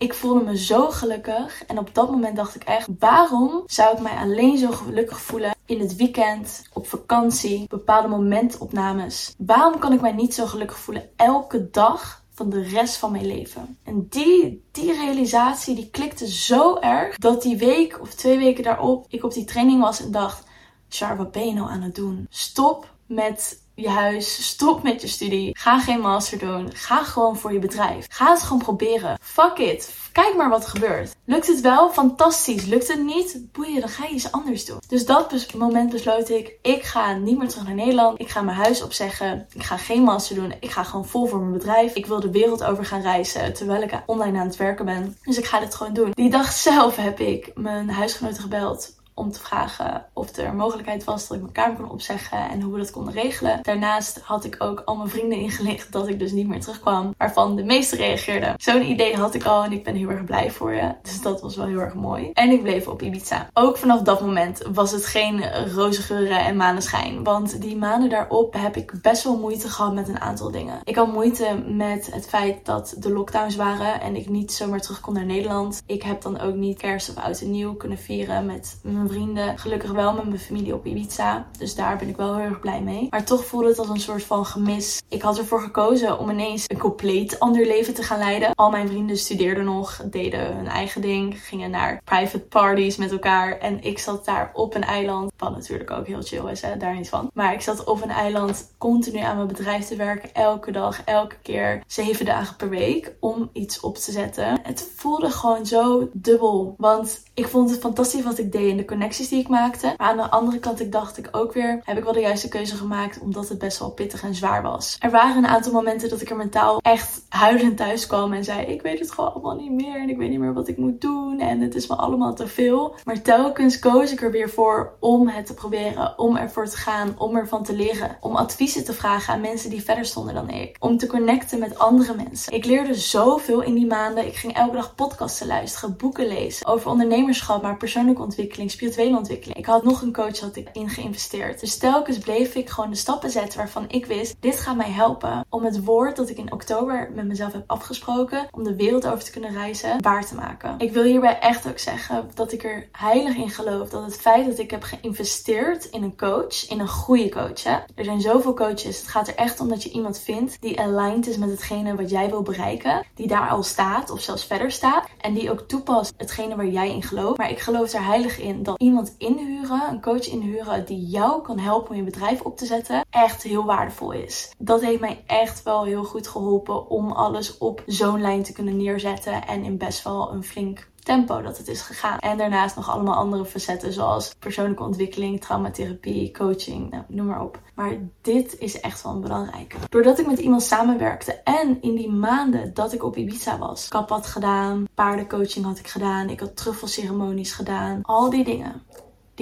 ik 0.03 0.13
voelde 0.13 0.43
me 0.43 0.57
zo 0.57 0.89
gelukkig. 0.89 1.63
En 1.65 1.77
op 1.77 1.93
dat 1.93 2.11
moment 2.11 2.35
dacht 2.35 2.55
ik 2.55 2.63
echt: 2.63 2.87
waarom 2.99 3.63
zou 3.65 3.95
ik 3.95 4.01
mij 4.01 4.15
alleen 4.15 4.57
zo 4.57 4.71
gelukkig 4.71 5.21
voelen 5.21 5.55
in 5.65 5.79
het 5.79 5.95
weekend, 5.95 6.63
op 6.73 6.87
vakantie, 6.87 7.67
bepaalde 7.67 8.07
momentopnames? 8.07 9.33
Waarom 9.37 9.79
kan 9.79 9.93
ik 9.93 10.01
mij 10.01 10.11
niet 10.11 10.33
zo 10.33 10.45
gelukkig 10.45 10.77
voelen 10.77 11.09
elke 11.15 11.69
dag 11.69 12.23
van 12.33 12.49
de 12.49 12.61
rest 12.61 12.97
van 12.97 13.11
mijn 13.11 13.25
leven. 13.25 13.77
En 13.83 14.07
die, 14.09 14.63
die 14.71 14.93
realisatie 14.93 15.75
die 15.75 15.89
klikte 15.89 16.27
zo 16.27 16.75
erg 16.75 17.17
dat 17.17 17.41
die 17.41 17.57
week 17.57 18.01
of 18.01 18.13
twee 18.13 18.37
weken 18.37 18.63
daarop 18.63 19.05
ik 19.09 19.23
op 19.23 19.33
die 19.33 19.45
training 19.45 19.81
was 19.81 20.01
en 20.01 20.11
dacht: 20.11 20.47
Char, 20.89 21.17
wat 21.17 21.31
ben 21.31 21.47
je 21.47 21.53
nou 21.53 21.69
aan 21.69 21.81
het 21.81 21.95
doen? 21.95 22.27
Stop 22.29 22.93
met 23.05 23.62
je 23.75 23.89
huis. 23.89 24.47
Stop 24.47 24.83
met 24.83 25.01
je 25.01 25.07
studie. 25.07 25.57
Ga 25.57 25.79
geen 25.79 25.99
master 25.99 26.39
doen. 26.39 26.69
Ga 26.73 27.03
gewoon 27.03 27.37
voor 27.37 27.53
je 27.53 27.59
bedrijf. 27.59 28.05
Ga 28.09 28.29
het 28.29 28.41
gewoon 28.41 28.61
proberen. 28.61 29.17
Fuck 29.21 29.57
it. 29.57 29.95
Kijk 30.11 30.35
maar 30.35 30.49
wat 30.49 30.63
er 30.63 30.69
gebeurt. 30.69 31.15
Lukt 31.25 31.47
het 31.47 31.61
wel? 31.61 31.89
Fantastisch. 31.89 32.65
Lukt 32.65 32.87
het 32.87 33.03
niet? 33.03 33.45
Boeien, 33.51 33.79
dan 33.79 33.89
ga 33.89 34.05
je 34.05 34.13
iets 34.13 34.31
anders 34.31 34.65
doen. 34.65 34.77
Dus 34.87 35.05
dat 35.05 35.53
moment 35.57 35.91
besloot 35.91 36.29
ik, 36.29 36.57
ik 36.61 36.83
ga 36.83 37.13
niet 37.13 37.37
meer 37.37 37.47
terug 37.47 37.65
naar 37.65 37.75
Nederland. 37.75 38.19
Ik 38.19 38.29
ga 38.29 38.41
mijn 38.41 38.57
huis 38.57 38.83
opzeggen. 38.83 39.47
Ik 39.53 39.63
ga 39.63 39.77
geen 39.77 40.03
master 40.03 40.35
doen. 40.35 40.53
Ik 40.59 40.71
ga 40.71 40.83
gewoon 40.83 41.05
vol 41.05 41.25
voor 41.25 41.39
mijn 41.39 41.51
bedrijf. 41.51 41.93
Ik 41.93 42.05
wil 42.05 42.19
de 42.19 42.31
wereld 42.31 42.63
over 42.63 42.85
gaan 42.85 43.01
reizen 43.01 43.53
terwijl 43.53 43.81
ik 43.81 44.01
online 44.05 44.39
aan 44.39 44.47
het 44.47 44.55
werken 44.55 44.85
ben. 44.85 45.17
Dus 45.21 45.37
ik 45.37 45.45
ga 45.45 45.59
dit 45.59 45.75
gewoon 45.75 45.93
doen. 45.93 46.11
Die 46.13 46.29
dag 46.29 46.51
zelf 46.51 46.95
heb 46.95 47.19
ik 47.19 47.51
mijn 47.55 47.89
huisgenoten 47.89 48.41
gebeld 48.41 49.01
om 49.13 49.31
te 49.31 49.39
vragen 49.39 50.05
of 50.13 50.35
er 50.35 50.55
mogelijkheid 50.55 51.03
was 51.03 51.27
dat 51.27 51.37
ik 51.37 51.43
mijn 51.43 51.53
kamer 51.53 51.75
kon 51.75 51.89
opzeggen 51.89 52.49
en 52.49 52.61
hoe 52.61 52.73
we 52.73 52.79
dat 52.79 52.91
konden 52.91 53.13
regelen. 53.13 53.59
Daarnaast 53.61 54.19
had 54.23 54.43
ik 54.43 54.55
ook 54.59 54.81
al 54.85 54.95
mijn 54.95 55.09
vrienden 55.09 55.37
ingelicht 55.37 55.91
dat 55.91 56.07
ik 56.07 56.19
dus 56.19 56.31
niet 56.31 56.47
meer 56.47 56.59
terugkwam, 56.59 57.13
waarvan 57.17 57.55
de 57.55 57.63
meeste 57.63 57.95
reageerden. 57.95 58.53
Zo'n 58.57 58.89
idee 58.89 59.15
had 59.15 59.33
ik 59.33 59.43
al 59.43 59.63
en 59.63 59.71
ik 59.71 59.83
ben 59.83 59.95
heel 59.95 60.09
erg 60.09 60.23
blij 60.23 60.51
voor 60.51 60.73
je. 60.73 60.95
Dus 61.01 61.21
dat 61.21 61.41
was 61.41 61.55
wel 61.55 61.65
heel 61.65 61.79
erg 61.79 61.93
mooi. 61.93 62.29
En 62.33 62.49
ik 62.49 62.61
bleef 62.61 62.87
op 62.87 63.01
Ibiza. 63.01 63.49
Ook 63.53 63.77
vanaf 63.77 64.01
dat 64.01 64.21
moment 64.21 64.61
was 64.73 64.91
het 64.91 65.05
geen 65.05 65.67
roze 65.73 66.01
geuren 66.01 66.39
en 66.39 66.55
maneschijn, 66.55 67.23
want 67.23 67.61
die 67.61 67.77
maanden 67.77 68.09
daarop 68.09 68.53
heb 68.53 68.75
ik 68.75 68.93
best 69.01 69.23
wel 69.23 69.37
moeite 69.37 69.69
gehad 69.69 69.93
met 69.93 70.07
een 70.07 70.19
aantal 70.19 70.51
dingen. 70.51 70.79
Ik 70.83 70.95
had 70.95 71.13
moeite 71.13 71.63
met 71.67 72.09
het 72.11 72.27
feit 72.27 72.65
dat 72.65 72.95
de 72.97 73.11
lockdowns 73.11 73.55
waren 73.55 74.01
en 74.01 74.15
ik 74.15 74.29
niet 74.29 74.51
zomaar 74.51 74.81
terug 74.81 74.99
kon 74.99 75.13
naar 75.13 75.25
Nederland. 75.25 75.83
Ik 75.85 76.03
heb 76.03 76.21
dan 76.21 76.39
ook 76.39 76.55
niet 76.55 76.77
kerst 76.77 77.09
of 77.09 77.23
oud 77.23 77.41
en 77.41 77.51
nieuw 77.51 77.73
kunnen 77.73 77.97
vieren 77.97 78.45
met 78.45 78.79
vrienden. 79.09 79.57
Gelukkig 79.57 79.91
wel 79.91 80.13
met 80.13 80.25
mijn 80.25 80.39
familie 80.39 80.73
op 80.73 80.85
Ibiza. 80.85 81.47
Dus 81.57 81.75
daar 81.75 81.97
ben 81.97 82.07
ik 82.09 82.15
wel 82.15 82.35
heel 82.35 82.45
erg 82.45 82.59
blij 82.59 82.81
mee. 82.81 83.07
Maar 83.09 83.23
toch 83.23 83.45
voelde 83.45 83.67
het 83.67 83.79
als 83.79 83.89
een 83.89 83.99
soort 83.99 84.23
van 84.23 84.45
gemis. 84.45 85.01
Ik 85.09 85.21
had 85.21 85.37
ervoor 85.37 85.61
gekozen 85.61 86.19
om 86.19 86.29
ineens 86.29 86.63
een 86.67 86.77
compleet 86.77 87.39
ander 87.39 87.65
leven 87.65 87.93
te 87.93 88.03
gaan 88.03 88.19
leiden. 88.19 88.55
Al 88.55 88.69
mijn 88.69 88.87
vrienden 88.87 89.17
studeerden 89.17 89.65
nog, 89.65 90.01
deden 90.05 90.55
hun 90.55 90.67
eigen 90.67 91.01
ding, 91.01 91.43
gingen 91.43 91.69
naar 91.69 92.01
private 92.03 92.39
parties 92.39 92.97
met 92.97 93.11
elkaar. 93.11 93.57
En 93.59 93.83
ik 93.83 93.99
zat 93.99 94.25
daar 94.25 94.51
op 94.53 94.75
een 94.75 94.83
eiland. 94.83 95.31
Wat 95.37 95.51
natuurlijk 95.51 95.91
ook 95.91 96.07
heel 96.07 96.21
chill 96.21 96.51
is, 96.51 96.61
hè? 96.61 96.77
daar 96.77 96.95
niet 96.95 97.09
van. 97.09 97.29
Maar 97.33 97.53
ik 97.53 97.61
zat 97.61 97.83
op 97.83 98.03
een 98.03 98.09
eiland 98.09 98.73
continu 98.77 99.19
aan 99.19 99.35
mijn 99.35 99.47
bedrijf 99.47 99.85
te 99.85 99.95
werken. 99.95 100.33
Elke 100.33 100.71
dag, 100.71 101.01
elke 101.05 101.35
keer, 101.41 101.83
zeven 101.87 102.25
dagen 102.25 102.55
per 102.55 102.69
week. 102.69 103.13
Om 103.19 103.49
iets 103.53 103.79
op 103.79 103.97
te 103.97 104.11
zetten. 104.11 104.59
Het 104.63 104.91
voelde 104.95 105.29
gewoon 105.29 105.65
zo 105.65 106.09
dubbel. 106.13 106.75
Want 106.77 107.23
ik 107.33 107.47
vond 107.47 107.69
het 107.69 107.79
fantastisch 107.79 108.23
wat 108.23 108.37
ik 108.37 108.51
deed 108.51 108.71
en 108.71 108.77
de 108.77 108.85
connecties 108.93 109.29
die 109.29 109.39
ik 109.39 109.47
maakte. 109.47 109.93
Maar 109.97 110.07
aan 110.07 110.17
de 110.17 110.29
andere 110.29 110.59
kant 110.59 110.79
ik 110.79 110.91
dacht 110.91 111.17
ik 111.17 111.29
ook 111.31 111.53
weer, 111.53 111.81
heb 111.83 111.97
ik 111.97 112.03
wel 112.03 112.13
de 112.13 112.19
juiste 112.19 112.47
keuze 112.47 112.75
gemaakt 112.75 113.19
omdat 113.19 113.49
het 113.49 113.57
best 113.57 113.79
wel 113.79 113.91
pittig 113.91 114.23
en 114.23 114.35
zwaar 114.35 114.61
was. 114.61 114.97
Er 114.99 115.11
waren 115.11 115.37
een 115.37 115.47
aantal 115.47 115.71
momenten 115.71 116.09
dat 116.09 116.21
ik 116.21 116.29
er 116.29 116.35
mentaal 116.35 116.79
echt 116.81 117.21
huilend 117.29 117.77
thuis 117.77 118.07
kwam 118.07 118.33
en 118.33 118.43
zei 118.43 118.65
ik 118.65 118.81
weet 118.81 118.99
het 118.99 119.11
gewoon 119.11 119.33
allemaal 119.33 119.55
niet 119.55 119.71
meer 119.71 119.95
en 119.95 120.09
ik 120.09 120.17
weet 120.17 120.29
niet 120.29 120.39
meer 120.39 120.53
wat 120.53 120.67
ik 120.67 120.77
moet 120.77 121.01
doen 121.01 121.39
en 121.39 121.59
het 121.59 121.75
is 121.75 121.87
me 121.87 121.95
allemaal 121.95 122.33
te 122.33 122.47
veel. 122.47 122.95
Maar 123.03 123.21
telkens 123.21 123.79
koos 123.79 124.11
ik 124.11 124.21
er 124.21 124.31
weer 124.31 124.49
voor 124.49 124.93
om 124.99 125.27
het 125.27 125.45
te 125.45 125.53
proberen, 125.53 126.19
om 126.19 126.35
ervoor 126.35 126.65
te 126.65 126.77
gaan, 126.77 127.15
om 127.17 127.35
ervan 127.35 127.63
te 127.63 127.75
leren, 127.75 128.17
om 128.19 128.35
adviezen 128.35 128.85
te 128.85 128.93
vragen 128.93 129.33
aan 129.33 129.41
mensen 129.41 129.69
die 129.69 129.83
verder 129.83 130.05
stonden 130.05 130.33
dan 130.33 130.49
ik, 130.49 130.77
om 130.79 130.97
te 130.97 131.07
connecten 131.07 131.59
met 131.59 131.79
andere 131.79 132.15
mensen. 132.15 132.53
Ik 132.53 132.65
leerde 132.65 132.93
zoveel 132.93 133.61
in 133.61 133.73
die 133.73 133.87
maanden. 133.87 134.27
Ik 134.27 134.35
ging 134.35 134.53
elke 134.53 134.75
dag 134.75 134.95
podcasten 134.95 135.47
luisteren, 135.47 135.97
boeken 135.97 136.27
lezen 136.27 136.65
over 136.65 136.89
ondernemerschap, 136.89 137.61
maar 137.61 137.77
persoonlijke 137.77 138.21
ontwikkeling, 138.21 138.71
spirituele 138.83 139.17
ontwikkeling. 139.17 139.57
Ik 139.57 139.65
had 139.65 139.83
nog 139.83 140.01
een 140.01 140.13
coach 140.13 140.39
had 140.39 140.55
ik 140.55 140.69
in 140.73 140.89
geïnvesteerd. 140.89 141.59
Dus 141.59 141.77
telkens 141.77 142.17
bleef 142.17 142.55
ik 142.55 142.69
gewoon 142.69 142.89
de 142.89 142.95
stappen 142.95 143.29
zetten 143.29 143.57
waarvan 143.57 143.85
ik 143.87 144.05
wist, 144.05 144.35
dit 144.39 144.59
gaat 144.59 144.75
mij 144.75 144.91
helpen 144.91 145.45
om 145.49 145.63
het 145.63 145.83
woord 145.83 146.15
dat 146.15 146.29
ik 146.29 146.37
in 146.37 146.51
oktober 146.51 147.11
met 147.15 147.25
mezelf 147.25 147.53
heb 147.53 147.63
afgesproken, 147.67 148.47
om 148.51 148.63
de 148.63 148.75
wereld 148.75 149.07
over 149.07 149.23
te 149.23 149.31
kunnen 149.31 149.51
reizen, 149.51 150.01
waar 150.01 150.25
te 150.25 150.35
maken. 150.35 150.75
Ik 150.77 150.93
wil 150.93 151.03
hierbij 151.03 151.39
echt 151.39 151.67
ook 151.67 151.79
zeggen 151.79 152.29
dat 152.33 152.51
ik 152.51 152.63
er 152.63 152.87
heilig 152.91 153.35
in 153.35 153.49
geloof 153.49 153.89
dat 153.89 154.05
het 154.05 154.17
feit 154.17 154.45
dat 154.45 154.59
ik 154.59 154.71
heb 154.71 154.83
geïnvesteerd 154.83 155.85
in 155.85 156.03
een 156.03 156.17
coach, 156.17 156.69
in 156.69 156.79
een 156.79 156.87
goede 156.87 157.29
coach. 157.29 157.63
Hè? 157.63 157.77
Er 157.95 158.03
zijn 158.03 158.21
zoveel 158.21 158.53
coaches. 158.53 158.97
Het 158.97 159.07
gaat 159.07 159.27
er 159.27 159.35
echt 159.35 159.59
om 159.59 159.69
dat 159.69 159.83
je 159.83 159.91
iemand 159.91 160.19
vindt 160.19 160.61
die 160.61 160.79
aligned 160.79 161.27
is 161.27 161.37
met 161.37 161.49
hetgene 161.49 161.95
wat 161.95 162.09
jij 162.09 162.29
wil 162.29 162.41
bereiken, 162.41 163.05
die 163.15 163.27
daar 163.27 163.49
al 163.49 163.63
staat 163.63 164.09
of 164.09 164.21
zelfs 164.21 164.45
verder 164.45 164.71
staat 164.71 165.07
en 165.21 165.33
die 165.33 165.51
ook 165.51 165.61
toepast 165.67 166.13
hetgene 166.17 166.55
waar 166.55 166.67
jij 166.67 166.89
in 166.89 167.03
gelooft. 167.03 167.37
Maar 167.37 167.49
ik 167.49 167.59
geloof 167.59 167.93
er 167.93 168.05
heilig 168.05 168.39
in 168.39 168.63
dat 168.63 168.72
iemand 168.77 169.15
inhuren, 169.17 169.89
een 169.89 170.01
coach 170.01 170.27
inhuren 170.27 170.85
die 170.85 171.05
jou 171.05 171.41
kan 171.41 171.59
helpen 171.59 171.89
om 171.89 171.95
je 171.95 172.03
bedrijf 172.03 172.41
op 172.41 172.57
te 172.57 172.65
zetten, 172.65 173.05
echt 173.09 173.43
heel 173.43 173.65
waardevol 173.65 174.11
is. 174.11 174.53
Dat 174.57 174.81
heeft 174.81 174.99
mij 174.99 175.23
echt 175.25 175.63
wel 175.63 175.83
heel 175.83 176.03
goed 176.03 176.27
geholpen 176.27 176.89
om 176.89 177.11
alles 177.11 177.57
op 177.57 177.83
zo'n 177.85 178.21
lijn 178.21 178.43
te 178.43 178.53
kunnen 178.53 178.77
neerzetten 178.77 179.47
en 179.47 179.63
in 179.63 179.77
best 179.77 180.03
wel 180.03 180.31
een 180.31 180.43
flink 180.43 180.91
tempo 181.03 181.41
dat 181.41 181.57
het 181.57 181.67
is 181.67 181.81
gegaan. 181.81 182.19
En 182.19 182.37
daarnaast 182.37 182.75
nog 182.75 182.89
allemaal 182.89 183.15
andere 183.15 183.45
facetten 183.45 183.93
zoals 183.93 184.35
persoonlijke 184.39 184.83
ontwikkeling, 184.83 185.41
traumatherapie, 185.41 186.31
coaching, 186.31 186.89
nou, 186.89 187.03
noem 187.07 187.25
maar 187.25 187.41
op. 187.41 187.61
Maar 187.75 187.97
dit 188.21 188.59
is 188.59 188.79
echt 188.79 189.03
wel 189.03 189.13
een 189.13 189.21
belangrijke. 189.21 189.77
Doordat 189.89 190.19
ik 190.19 190.27
met 190.27 190.39
iemand 190.39 190.63
samenwerkte 190.63 191.33
en 191.43 191.81
in 191.81 191.95
die 191.95 192.11
maanden 192.11 192.73
dat 192.73 192.93
ik 192.93 193.03
op 193.03 193.17
Ibiza 193.17 193.57
was, 193.57 193.87
kap 193.87 194.09
had 194.09 194.27
gedaan, 194.27 194.85
paardencoaching 194.93 195.65
had 195.65 195.79
ik 195.79 195.87
gedaan, 195.87 196.29
ik 196.29 196.39
had 196.39 196.55
truffelceremonies 196.55 197.53
gedaan, 197.53 197.99
al 198.01 198.29
die 198.29 198.43
dingen 198.43 198.81